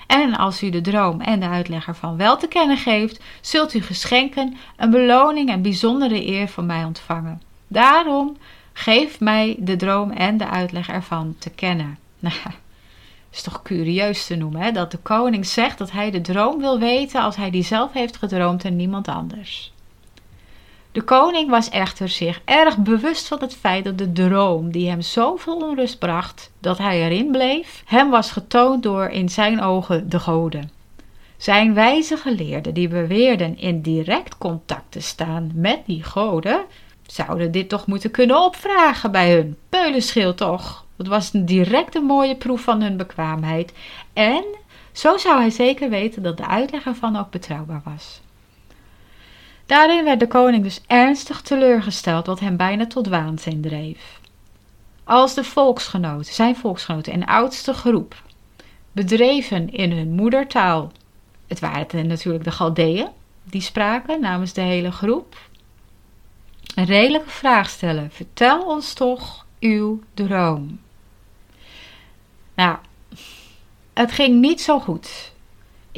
[0.09, 3.83] En als u de droom en de uitleg ervan wel te kennen geeft, zult u
[3.83, 7.43] geschenken, een beloning en bijzondere eer van mij ontvangen.
[7.67, 8.37] Daarom
[8.73, 11.99] geef mij de droom en de uitleg ervan te kennen.
[12.21, 12.35] Nou,
[13.33, 14.73] is toch curieus te noemen, hè?
[14.73, 18.17] dat de koning zegt dat hij de droom wil weten als hij die zelf heeft
[18.17, 19.73] gedroomd en niemand anders.
[20.99, 25.01] De koning was echter zich erg bewust van het feit dat de droom die hem
[25.01, 30.19] zoveel onrust bracht dat hij erin bleef, hem was getoond door in zijn ogen de
[30.19, 30.71] goden.
[31.37, 36.65] Zijn wijze geleerden die beweerden in direct contact te staan met die goden,
[37.07, 39.57] zouden dit toch moeten kunnen opvragen bij hun.
[39.69, 40.85] Peulenschil toch?
[40.97, 43.73] Het was een directe mooie proef van hun bekwaamheid.
[44.13, 44.45] En
[44.93, 48.21] zo zou hij zeker weten dat de uitleg ervan ook betrouwbaar was.
[49.69, 54.21] Daarin werd de koning dus ernstig teleurgesteld, wat hem bijna tot waanzin dreef.
[55.05, 58.23] Als de volksgenoten, zijn volksgenoten en oudste groep,
[58.93, 60.93] bedreven in hun moedertaal,
[61.47, 63.09] het waren natuurlijk de Galdeeën,
[63.45, 65.37] die spraken namens de hele groep,
[66.75, 68.11] een redelijke vraag stellen.
[68.11, 70.81] Vertel ons toch uw droom.
[72.55, 72.77] Nou,
[73.93, 75.33] het ging niet zo goed.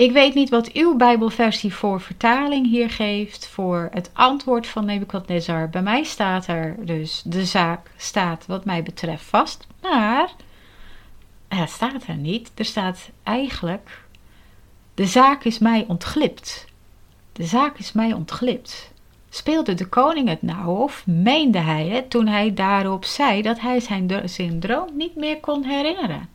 [0.00, 5.68] Ik weet niet wat uw Bijbelversie voor vertaling hier geeft voor het antwoord van Nebukadnezar.
[5.68, 10.30] Bij mij staat er dus de zaak staat wat mij betreft vast, maar
[11.48, 12.50] het staat er niet.
[12.54, 14.04] Er staat eigenlijk
[14.94, 16.66] de zaak is mij ontglipt.
[17.32, 18.92] De zaak is mij ontglipt.
[19.30, 23.80] Speelde de koning het nou of meende hij het toen hij daarop zei dat hij
[23.80, 26.28] zijn, zijn droom niet meer kon herinneren?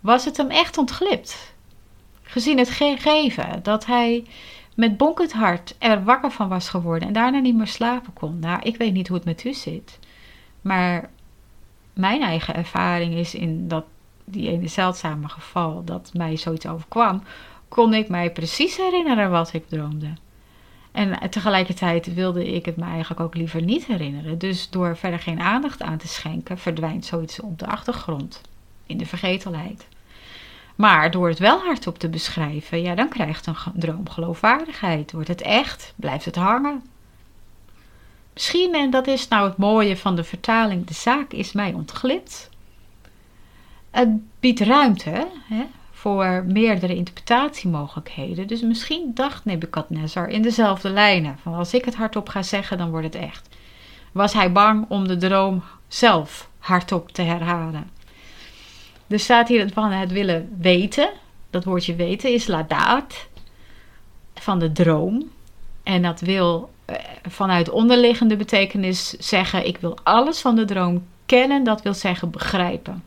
[0.00, 1.51] Was het hem echt ontglipt?
[2.32, 4.24] Gezien het gegeven dat hij
[4.74, 8.38] met bonkend hart er wakker van was geworden en daarna niet meer slapen kon.
[8.38, 9.98] Nou, ik weet niet hoe het met u zit,
[10.60, 11.10] maar
[11.92, 13.84] mijn eigen ervaring is in dat
[14.24, 17.22] die ene zeldzame geval dat mij zoiets overkwam,
[17.68, 20.12] kon ik mij precies herinneren wat ik droomde.
[20.92, 24.38] En tegelijkertijd wilde ik het me eigenlijk ook liever niet herinneren.
[24.38, 28.40] Dus door verder geen aandacht aan te schenken, verdwijnt zoiets op de achtergrond,
[28.86, 29.86] in de vergetelheid.
[30.76, 35.12] Maar door het wel hardop te beschrijven, ja, dan krijgt een droom geloofwaardigheid.
[35.12, 36.82] Wordt het echt, blijft het hangen.
[38.32, 42.50] Misschien, en dat is nou het mooie van de vertaling, de zaak is mij ontglipt.
[43.90, 44.08] Het
[44.40, 48.46] biedt ruimte hè, voor meerdere interpretatiemogelijkheden.
[48.46, 51.38] Dus misschien dacht Nebukadnezar in dezelfde lijnen.
[51.42, 53.48] Van als ik het hardop ga zeggen, dan wordt het echt.
[54.12, 57.90] Was hij bang om de droom zelf hardop te herhalen?
[59.12, 61.10] Er staat hier van het willen weten.
[61.50, 63.28] Dat woordje weten is ladaat.
[64.34, 65.30] Van de droom.
[65.82, 66.96] En dat wil eh,
[67.28, 71.64] vanuit onderliggende betekenis zeggen: ik wil alles van de droom kennen.
[71.64, 73.02] Dat wil zeggen begrijpen.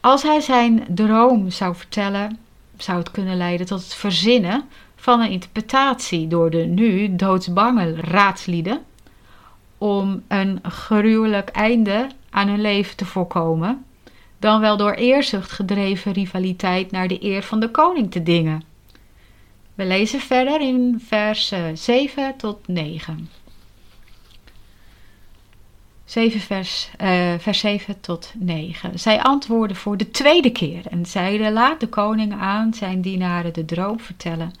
[0.00, 2.38] Als hij zijn droom zou vertellen,
[2.76, 4.64] zou het kunnen leiden tot het verzinnen
[4.96, 8.80] van een interpretatie door de nu doodsbange raadslieden
[9.78, 13.84] om een gruwelijk einde aan hun leven te voorkomen,
[14.40, 18.62] dan wel door eerzucht gedreven rivaliteit naar de eer van de koning te dingen.
[19.74, 23.30] We lezen verder in vers 7 tot 9.
[26.04, 26.90] 7 vers,
[27.38, 28.98] vers 7 tot 9.
[28.98, 33.64] Zij antwoordden voor de tweede keer en zeiden: Laat de koning aan zijn dienaren de
[33.64, 34.52] droom vertellen.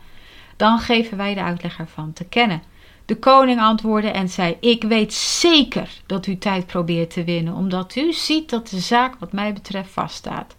[0.56, 2.62] Dan geven wij de uitleg ervan te kennen.
[3.10, 7.96] De koning antwoordde en zei: Ik weet zeker dat u tijd probeert te winnen, omdat
[7.96, 10.56] u ziet dat de zaak, wat mij betreft, vaststaat.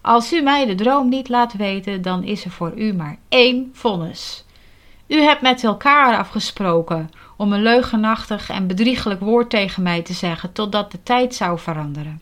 [0.00, 3.70] Als u mij de droom niet laat weten, dan is er voor u maar één
[3.72, 4.44] vonnis.
[5.06, 10.52] U hebt met elkaar afgesproken om een leugenachtig en bedriegelijk woord tegen mij te zeggen,
[10.52, 12.20] totdat de tijd zou veranderen.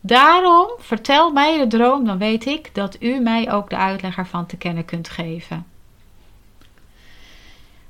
[0.00, 4.46] Daarom vertel mij de droom, dan weet ik dat u mij ook de uitleg ervan
[4.46, 5.66] te kennen kunt geven.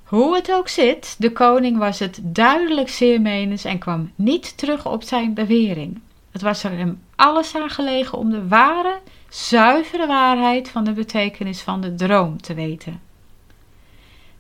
[0.09, 4.87] Hoe het ook zit, de koning was het duidelijk zeer menens en kwam niet terug
[4.87, 6.01] op zijn bewering.
[6.31, 8.99] Het was er hem alles aan gelegen om de ware,
[9.29, 13.01] zuivere waarheid van de betekenis van de droom te weten.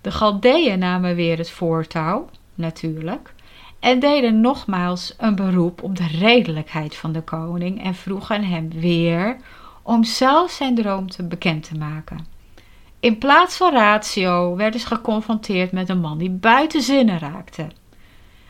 [0.01, 3.35] De Galdeeën namen weer het voortouw, natuurlijk,
[3.81, 9.37] en deden nogmaals een beroep op de redelijkheid van de koning en vroegen hem weer
[9.83, 12.38] om zelf zijn droom te bekend te maken.
[13.01, 17.67] In plaats van ratio werden ze geconfronteerd met een man die buiten zinnen raakte.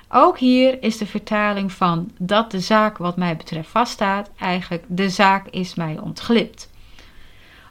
[0.09, 5.11] Ook hier is de vertaling van dat de zaak wat mij betreft vaststaat, eigenlijk de
[5.11, 6.71] zaak is mij ontglipt.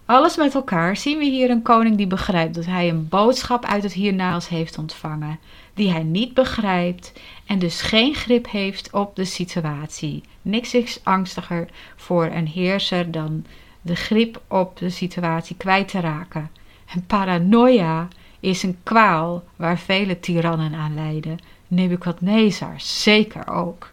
[0.05, 3.84] Alles met elkaar zien we hier een koning die begrijpt dat hij een boodschap uit
[3.84, 5.39] het hiernamaals heeft ontvangen,
[5.73, 7.13] die hij niet begrijpt
[7.45, 10.23] en dus geen grip heeft op de situatie.
[10.41, 13.45] Niks is angstiger voor een heerser dan
[13.82, 16.49] de grip op de situatie kwijt te raken.
[16.88, 18.07] En paranoia
[18.39, 21.39] is een kwaal waar vele tirannen aan lijden.
[21.67, 23.91] Nebukadnezar zeker ook.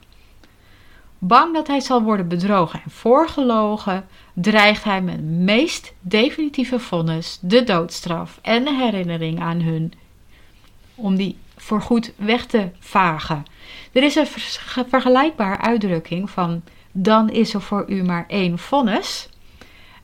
[1.18, 7.38] Bang dat hij zal worden bedrogen en voorgelogen, dreigt hij met het meest definitieve vonnis,
[7.40, 9.92] de doodstraf en de herinnering aan hun,
[10.94, 13.44] om die voorgoed weg te vagen.
[13.92, 14.26] Er is een
[14.86, 16.62] vergelijkbare uitdrukking van
[16.96, 19.28] dan is er voor u maar één vonnis.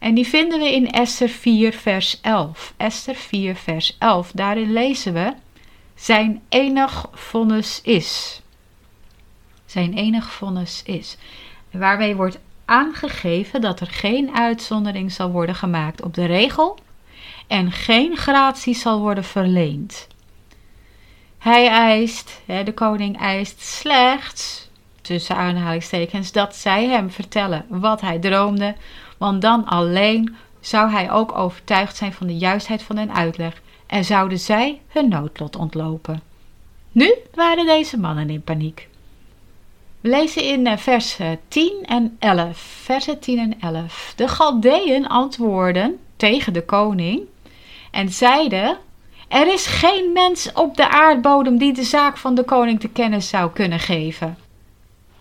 [0.00, 2.74] En die vinden we in Esther 4, vers 11.
[2.76, 4.30] Esther 4, vers 11.
[4.34, 5.32] Daarin lezen we:
[5.94, 8.40] Zijn enig vonnis is.
[9.66, 11.16] Zijn enig vonnis is.
[11.70, 16.78] Waarmee wordt aangegeven dat er geen uitzondering zal worden gemaakt op de regel
[17.46, 20.06] en geen gratie zal worden verleend.
[21.38, 24.68] Hij eist, de koning eist slechts,
[25.00, 28.74] tussen aanhalingstekens, dat zij hem vertellen wat hij droomde,
[29.20, 34.04] want dan alleen zou hij ook overtuigd zijn van de juistheid van hun uitleg en
[34.04, 36.22] zouden zij hun noodlot ontlopen.
[36.92, 38.88] Nu waren deze mannen in paniek.
[40.00, 41.18] We lezen in eh, vers
[41.48, 42.58] 10 en 11.
[42.58, 44.12] Versen 10 en 11.
[44.16, 47.22] De Galdeën antwoorden tegen de koning
[47.90, 48.76] en zeiden:
[49.28, 53.22] Er is geen mens op de aardbodem die de zaak van de koning te kennen
[53.22, 54.36] zou kunnen geven.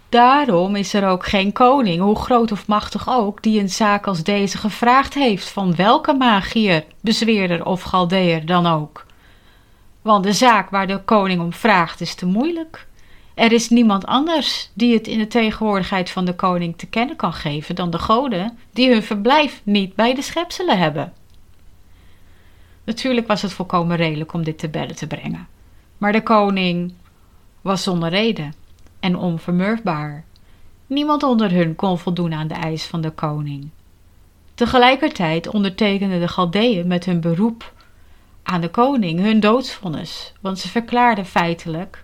[0.10, 4.24] Daarom is er ook geen koning, hoe groot of machtig ook, die een zaak als
[4.24, 9.06] deze gevraagd heeft van welke magier, bezweerder of galdeer dan ook.
[10.02, 12.88] Want de zaak waar de koning om vraagt is te moeilijk.
[13.34, 17.34] Er is niemand anders die het in de tegenwoordigheid van de koning te kennen kan
[17.34, 21.14] geven dan de goden, die hun verblijf niet bij de schepselen hebben.
[22.84, 25.48] Natuurlijk was het volkomen redelijk om dit te bedden te brengen,
[25.98, 26.94] maar de koning
[27.62, 28.59] was zonder reden
[29.00, 30.24] en onvermurfbaar.
[30.88, 33.70] Niemand onder hun kon voldoen aan de eis van de koning.
[34.54, 37.74] Tegelijkertijd ondertekenden de Galdeën met hun beroep
[38.44, 42.04] aan de koning hun doodsvonnis, want ze verklaarden feitelijk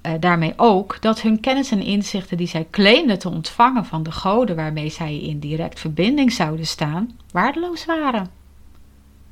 [0.00, 4.12] eh, daarmee ook dat hun kennis en inzichten die zij claimden te ontvangen van de
[4.12, 8.30] goden waarmee zij in direct verbinding zouden staan, waardeloos waren.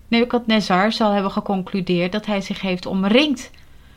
[0.09, 3.51] Nebuchadnezzar zal hebben geconcludeerd dat hij zich heeft omringd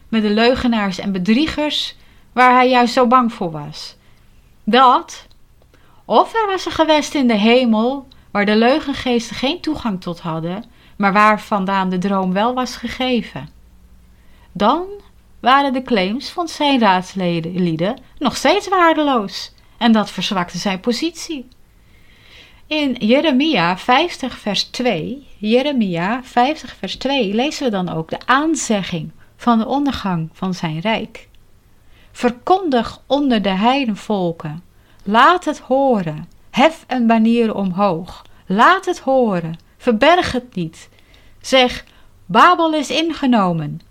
[0.10, 1.96] met de leugenaars en bedriegers
[2.36, 3.96] waar hij juist zo bang voor was.
[4.64, 5.28] Dat,
[6.06, 10.66] of er was een gewest in de hemel waar de leugengeesten geen toegang tot hadden,
[10.98, 13.50] maar waar vandaan de droom wel was gegeven.
[14.52, 14.86] Dan
[15.40, 21.48] waren de claims van zijn raadsleden nog steeds waardeloos en dat verzwakte zijn positie.
[22.68, 29.12] In Jeremia 50 vers 2, Jeremia 50 vers 2 lezen we dan ook de aanzegging
[29.38, 31.28] van de ondergang van zijn rijk.
[32.16, 34.64] Verkondig onder de heidenvolken,
[35.04, 40.90] laat het horen, hef een banier omhoog, laat het horen, verberg het niet.
[41.42, 41.86] Zeg,
[42.26, 43.82] Babel is ingenomen,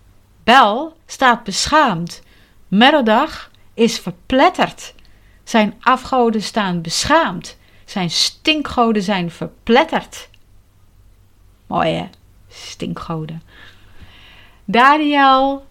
[0.44, 2.22] Bel staat beschaamd.
[2.68, 4.94] Merodach is verpletterd.
[5.42, 7.56] Zijn afgoden staan beschaamd.
[7.84, 10.28] Zijn stinkgoden zijn verpletterd.
[11.66, 12.08] Mooi hè?
[12.48, 13.42] Stinkgoden.
[14.64, 15.66] Daniel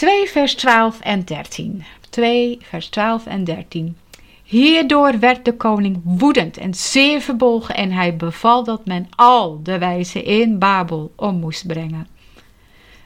[0.00, 1.84] 2 vers 12 en 13.
[2.10, 3.96] 2 vers 12 en 13.
[4.44, 9.78] Hierdoor werd de koning woedend en zeer verbolgen en hij beval dat men al de
[9.78, 12.06] wijzen in Babel om moest brengen.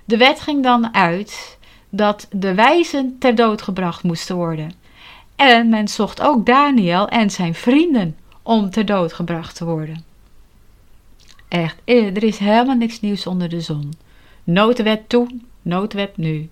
[0.04, 1.58] De wet ging dan uit
[1.90, 4.72] dat de wijzen ter dood gebracht moesten worden.
[5.36, 10.04] En men zocht ook Daniel en zijn vrienden om ter dood gebracht te worden.
[11.48, 13.92] Echt, eh, er is helemaal niks nieuws onder de zon.
[14.44, 16.50] Noodwet toen, noodwet nu.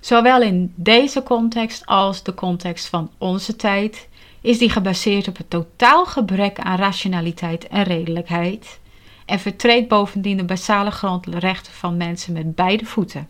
[0.00, 4.08] Zowel in deze context als de context van onze tijd
[4.40, 8.80] is die gebaseerd op het totaal gebrek aan rationaliteit en redelijkheid
[9.26, 13.28] en vertreedt bovendien de basale grondrechten van mensen met beide voeten.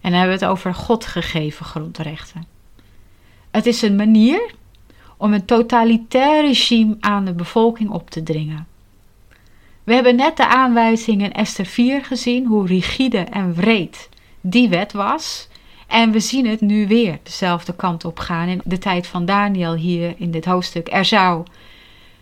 [0.00, 2.46] En dan hebben we het over God gegeven grondrechten.
[3.50, 4.50] Het is een manier
[5.16, 8.66] om een totalitair regime aan de bevolking op te dringen.
[9.84, 14.08] We hebben net de aanwijzing in Esther 4 gezien hoe rigide en wreed
[14.46, 15.48] die wet was.
[15.86, 19.74] En we zien het nu weer dezelfde kant op gaan in de tijd van Daniel
[19.74, 20.92] hier in dit hoofdstuk.
[20.92, 21.44] Er zou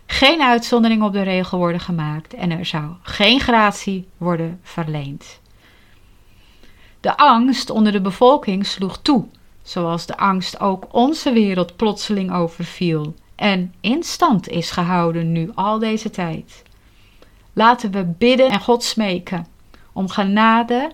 [0.05, 5.39] geen uitzondering op de regel worden gemaakt en er zou geen gratie worden verleend.
[6.99, 9.25] De angst onder de bevolking sloeg toe,
[9.61, 15.79] zoals de angst ook onze wereld plotseling overviel en in stand is gehouden nu al
[15.79, 16.63] deze tijd.
[17.53, 19.47] Laten we bidden en God smeken
[19.93, 20.91] om genade,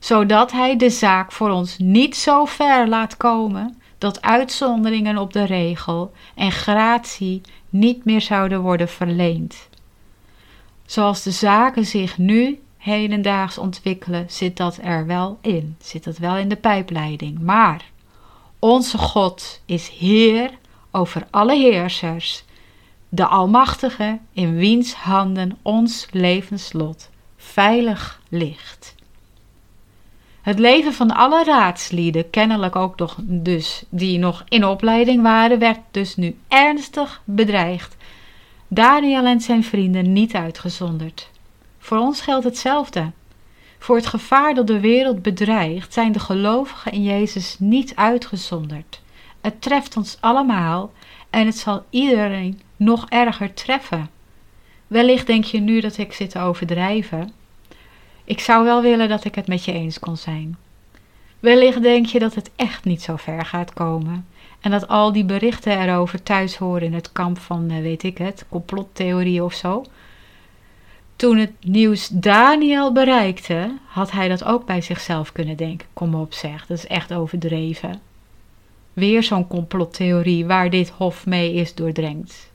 [0.00, 5.44] zodat Hij de zaak voor ons niet zo ver laat komen dat uitzonderingen op de
[5.44, 7.40] regel en gratie
[7.70, 9.68] niet meer zouden worden verleend.
[10.86, 16.36] Zoals de zaken zich nu hedendaags ontwikkelen, zit dat er wel in, zit dat wel
[16.36, 17.38] in de pijpleiding.
[17.40, 17.84] Maar
[18.58, 20.50] onze God is Heer
[20.90, 22.44] over alle heersers,
[23.08, 28.94] de Almachtige in wiens handen ons levenslot veilig ligt.
[30.50, 35.78] Het leven van alle raadslieden, kennelijk ook nog dus die nog in opleiding waren, werd
[35.90, 37.96] dus nu ernstig bedreigd.
[38.68, 41.30] Daniel en zijn vrienden niet uitgezonderd.
[41.78, 43.10] Voor ons geldt hetzelfde.
[43.78, 49.00] Voor het gevaar dat de wereld bedreigt, zijn de gelovigen in Jezus niet uitgezonderd.
[49.40, 50.92] Het treft ons allemaal
[51.30, 54.10] en het zal iedereen nog erger treffen.
[54.86, 57.39] Wellicht denk je nu dat ik zit te overdrijven.
[58.30, 60.56] Ik zou wel willen dat ik het met je eens kon zijn.
[61.40, 64.26] Wellicht denk je dat het echt niet zo ver gaat komen
[64.60, 68.18] en dat al die berichten erover thuis horen in het kamp van, eh, weet ik
[68.18, 69.84] het, complottheorie of zo.
[71.16, 75.88] Toen het nieuws Daniel bereikte, had hij dat ook bij zichzelf kunnen denken.
[75.92, 78.00] Kom op zeg, dat is echt overdreven.
[78.92, 82.50] Weer zo'n complottheorie waar dit hof mee is doordrenkt.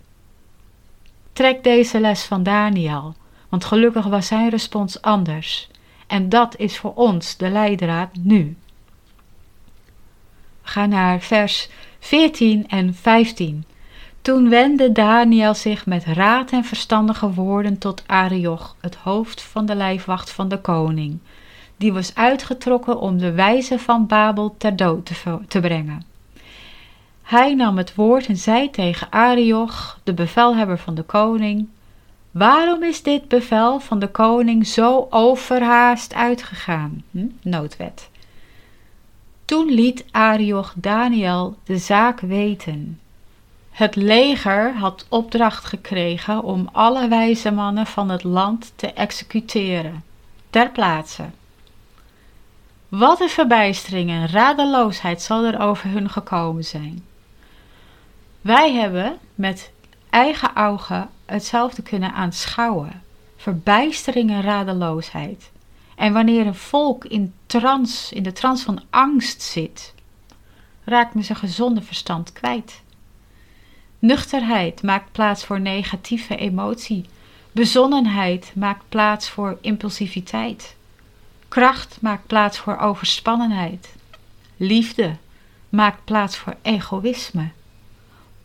[1.33, 3.15] Trek deze les van Daniel,
[3.55, 5.67] want gelukkig was zijn respons anders.
[6.07, 8.57] En dat is voor ons de leidraad nu.
[10.61, 13.65] Ga naar vers 14 en 15.
[14.21, 19.75] Toen wendde Daniel zich met raad en verstandige woorden tot Arioch, het hoofd van de
[19.75, 21.19] lijfwacht van de koning.
[21.77, 26.03] Die was uitgetrokken om de wijze van Babel ter dood te, te brengen.
[27.21, 31.67] Hij nam het woord en zei tegen Arioch, de bevelhebber van de koning:
[32.37, 37.03] Waarom is dit bevel van de koning zo overhaast uitgegaan?
[37.11, 37.27] Hm?
[37.41, 38.09] Noodwet.
[39.45, 42.99] Toen liet Arioch Daniel de zaak weten.
[43.71, 50.03] Het leger had opdracht gekregen om alle wijze mannen van het land te executeren,
[50.49, 51.25] ter plaatse.
[52.89, 57.05] Wat een verbijstering en radeloosheid zal er over hun gekomen zijn.
[58.41, 59.71] Wij hebben met
[60.09, 63.01] eigen ogen hetzelfde kunnen aanschouwen:
[63.37, 65.51] verbijstering en radeloosheid.
[65.95, 69.93] En wanneer een volk in trance, in de trance van angst zit,
[70.83, 72.81] raakt men zijn gezonde verstand kwijt.
[73.99, 77.05] Nuchterheid maakt plaats voor negatieve emotie.
[77.51, 80.75] Bezonnenheid maakt plaats voor impulsiviteit.
[81.47, 83.95] Kracht maakt plaats voor overspannenheid.
[84.57, 85.15] Liefde
[85.69, 87.49] maakt plaats voor egoïsme.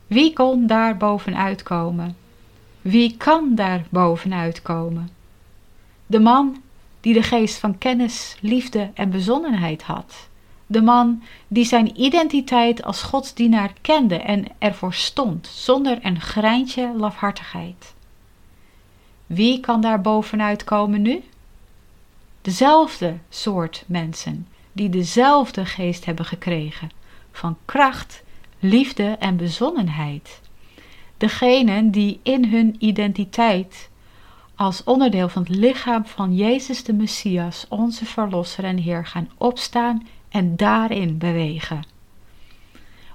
[0.06, 2.16] Wie kon daar bovenuit komen?
[2.82, 5.10] Wie kan daar bovenuit komen?
[6.06, 6.62] De man
[7.00, 10.28] die de geest van kennis, liefde en bezonnenheid had.
[10.66, 17.94] De man die zijn identiteit als godsdienaar kende en ervoor stond, zonder een greintje lafhartigheid.
[19.26, 21.22] Wie kan daar bovenuit komen nu?
[22.42, 26.90] Dezelfde soort mensen die dezelfde geest hebben gekregen
[27.32, 28.22] van kracht,
[28.58, 30.40] liefde en bezonnenheid.
[31.20, 33.90] Degenen die in hun identiteit
[34.54, 40.06] als onderdeel van het lichaam van Jezus de Messias, onze Verlosser en Heer, gaan opstaan
[40.28, 41.82] en daarin bewegen.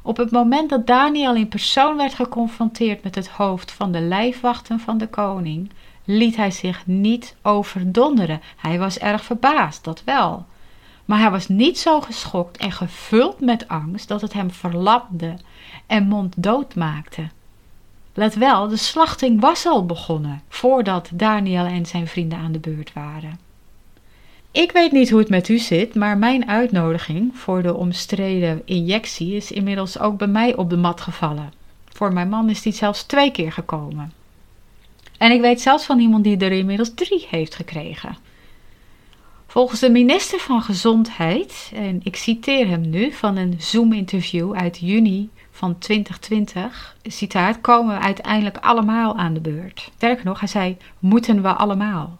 [0.02, 4.80] Op het moment dat Daniel in persoon werd geconfronteerd met het hoofd van de lijfwachten
[4.80, 5.72] van de koning,
[6.04, 8.42] liet hij zich niet overdonderen.
[8.56, 10.46] Hij was erg verbaasd, dat wel.
[11.06, 15.38] Maar hij was niet zo geschokt en gevuld met angst dat het hem verlamde
[15.88, 17.30] en monddood maakte.
[18.18, 22.94] Let wel, de slachting was al begonnen voordat Daniel en zijn vrienden aan de beurt
[22.94, 23.40] waren.
[24.52, 29.36] Ik weet niet hoe het met u zit, maar mijn uitnodiging voor de omstreden injectie
[29.36, 31.54] is inmiddels ook bij mij op de mat gevallen.
[31.86, 34.14] Voor mijn man is die zelfs twee keer gekomen.
[35.18, 38.18] En ik weet zelfs van iemand die er inmiddels drie heeft gekregen.
[39.48, 45.30] Volgens de minister van Gezondheid, en ik citeer hem nu van een Zoom-interview uit juni
[45.56, 49.90] van 2020, citaat, komen we uiteindelijk allemaal aan de beurt.
[49.96, 52.18] Sterker nog, hij zei, moeten we allemaal.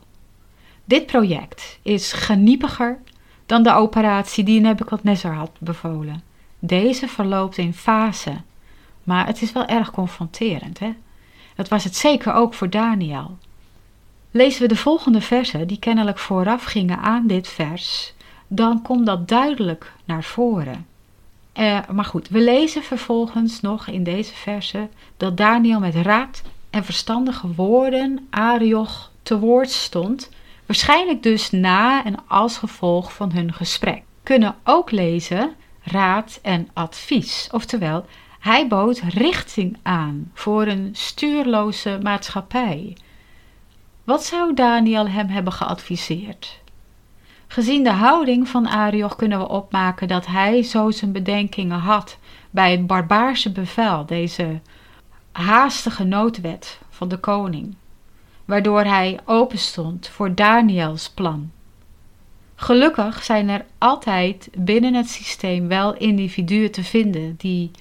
[0.86, 3.00] Dit project is geniepiger
[3.46, 6.24] dan de operatie die Nebuchadnezzar had bevolen.
[6.60, 8.34] Deze verloopt in fase,
[9.04, 10.80] maar het is wel erg confronterend.
[10.80, 10.94] Hè?
[11.56, 13.38] Dat was het zeker ook voor Daniel.
[14.32, 18.14] Lezen we de volgende versen, die kennelijk vooraf gingen aan dit vers,
[18.48, 20.86] dan komt dat duidelijk naar voren.
[21.60, 26.84] Uh, maar goed, we lezen vervolgens nog in deze verse dat Daniel met raad en
[26.84, 30.30] verstandige woorden Arioch te woord stond,
[30.66, 34.04] waarschijnlijk dus na en als gevolg van hun gesprek.
[34.24, 38.06] Kunnen ook lezen raad en advies, oftewel
[38.46, 42.98] hij bood richting aan voor een stuurloze maatschappij.
[44.04, 46.60] Wat zou Daniel hem hebben geadviseerd?
[47.48, 52.18] Gezien de houding van Arioch kunnen we opmaken dat hij zo zijn bedenkingen had
[52.50, 54.60] bij het barbaarse bevel, deze
[55.32, 57.76] haastige noodwet van de koning,
[58.46, 61.52] waardoor hij open stond voor Daniels plan.
[62.56, 67.72] Gelukkig zijn er altijd binnen het systeem wel individuen te vinden die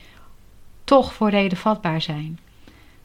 [0.85, 2.39] toch voor reden vatbaar zijn.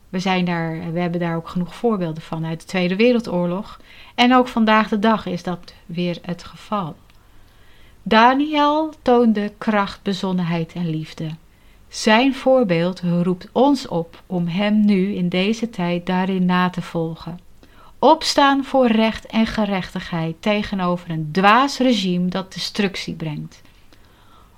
[0.10, 3.80] We, zijn daar, we hebben daar ook genoeg voorbeelden van uit de Tweede Wereldoorlog.
[4.16, 6.96] En ook vandaag de dag is dat weer het geval.
[8.04, 11.30] Daniel toonde kracht, bezonnenheid en liefde.
[11.88, 17.40] Zijn voorbeeld roept ons op om hem nu in deze tijd daarin na te volgen.
[18.00, 23.62] Opstaan voor recht en gerechtigheid tegenover een dwaas regime dat destructie brengt.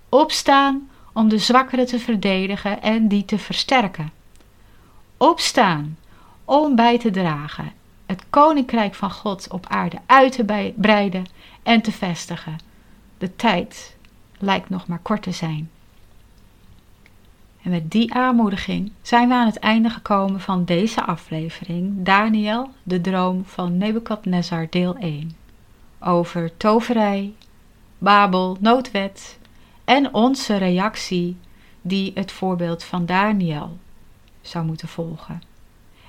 [0.09, 4.20] Opstaan om de zwakkeren te verdedigen en die te versterken.
[5.21, 5.97] Opstaan
[6.45, 7.71] om bij te dragen,
[8.05, 11.25] het koninkrijk van God op aarde uit te breiden
[11.63, 12.57] en te vestigen.
[13.17, 13.95] De tijd
[14.39, 15.69] lijkt nog maar kort te zijn.
[17.61, 23.01] En met die aanmoediging zijn we aan het einde gekomen van deze aflevering Daniel, de
[23.01, 25.35] droom van Nebukadnezar deel 1.
[25.99, 27.33] Over toverij,
[27.97, 29.39] Babel, noodwet
[29.85, 31.37] en onze reactie
[31.81, 33.77] die het voorbeeld van Daniel
[34.41, 35.41] zou moeten volgen.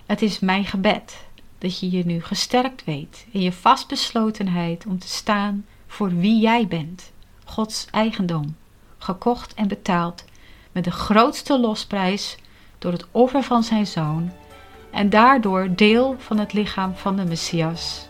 [0.06, 1.24] Het is mijn gebed
[1.58, 6.66] dat je je nu gesterkt weet in je vastbeslotenheid om te staan voor wie jij
[6.66, 7.12] bent,
[7.44, 8.56] Gods eigendom,
[8.98, 10.24] gekocht en betaald
[10.72, 12.36] met de grootste losprijs
[12.78, 14.32] door het offer van zijn zoon
[14.90, 18.08] en daardoor deel van het lichaam van de Messias.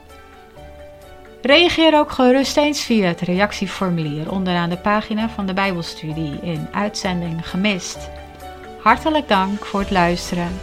[1.42, 7.48] Reageer ook gerust eens via het reactieformulier onderaan de pagina van de Bijbelstudie in uitzending
[7.48, 8.10] gemist.
[8.82, 10.60] Hartelijk dank voor het luisteren.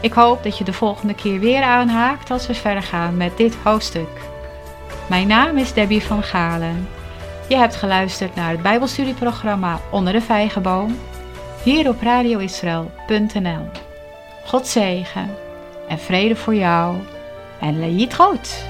[0.00, 3.54] Ik hoop dat je de volgende keer weer aanhaakt als we verder gaan met dit
[3.54, 4.20] hoofdstuk.
[5.08, 6.88] Mijn naam is Debbie van Galen.
[7.48, 10.98] Je hebt geluisterd naar het Bijbelstudieprogramma Onder de Vijgenboom
[11.62, 13.68] hier op radioisrael.nl.
[14.44, 15.36] God zegen
[15.88, 16.96] en vrede voor jou
[17.60, 18.69] en Leid groot.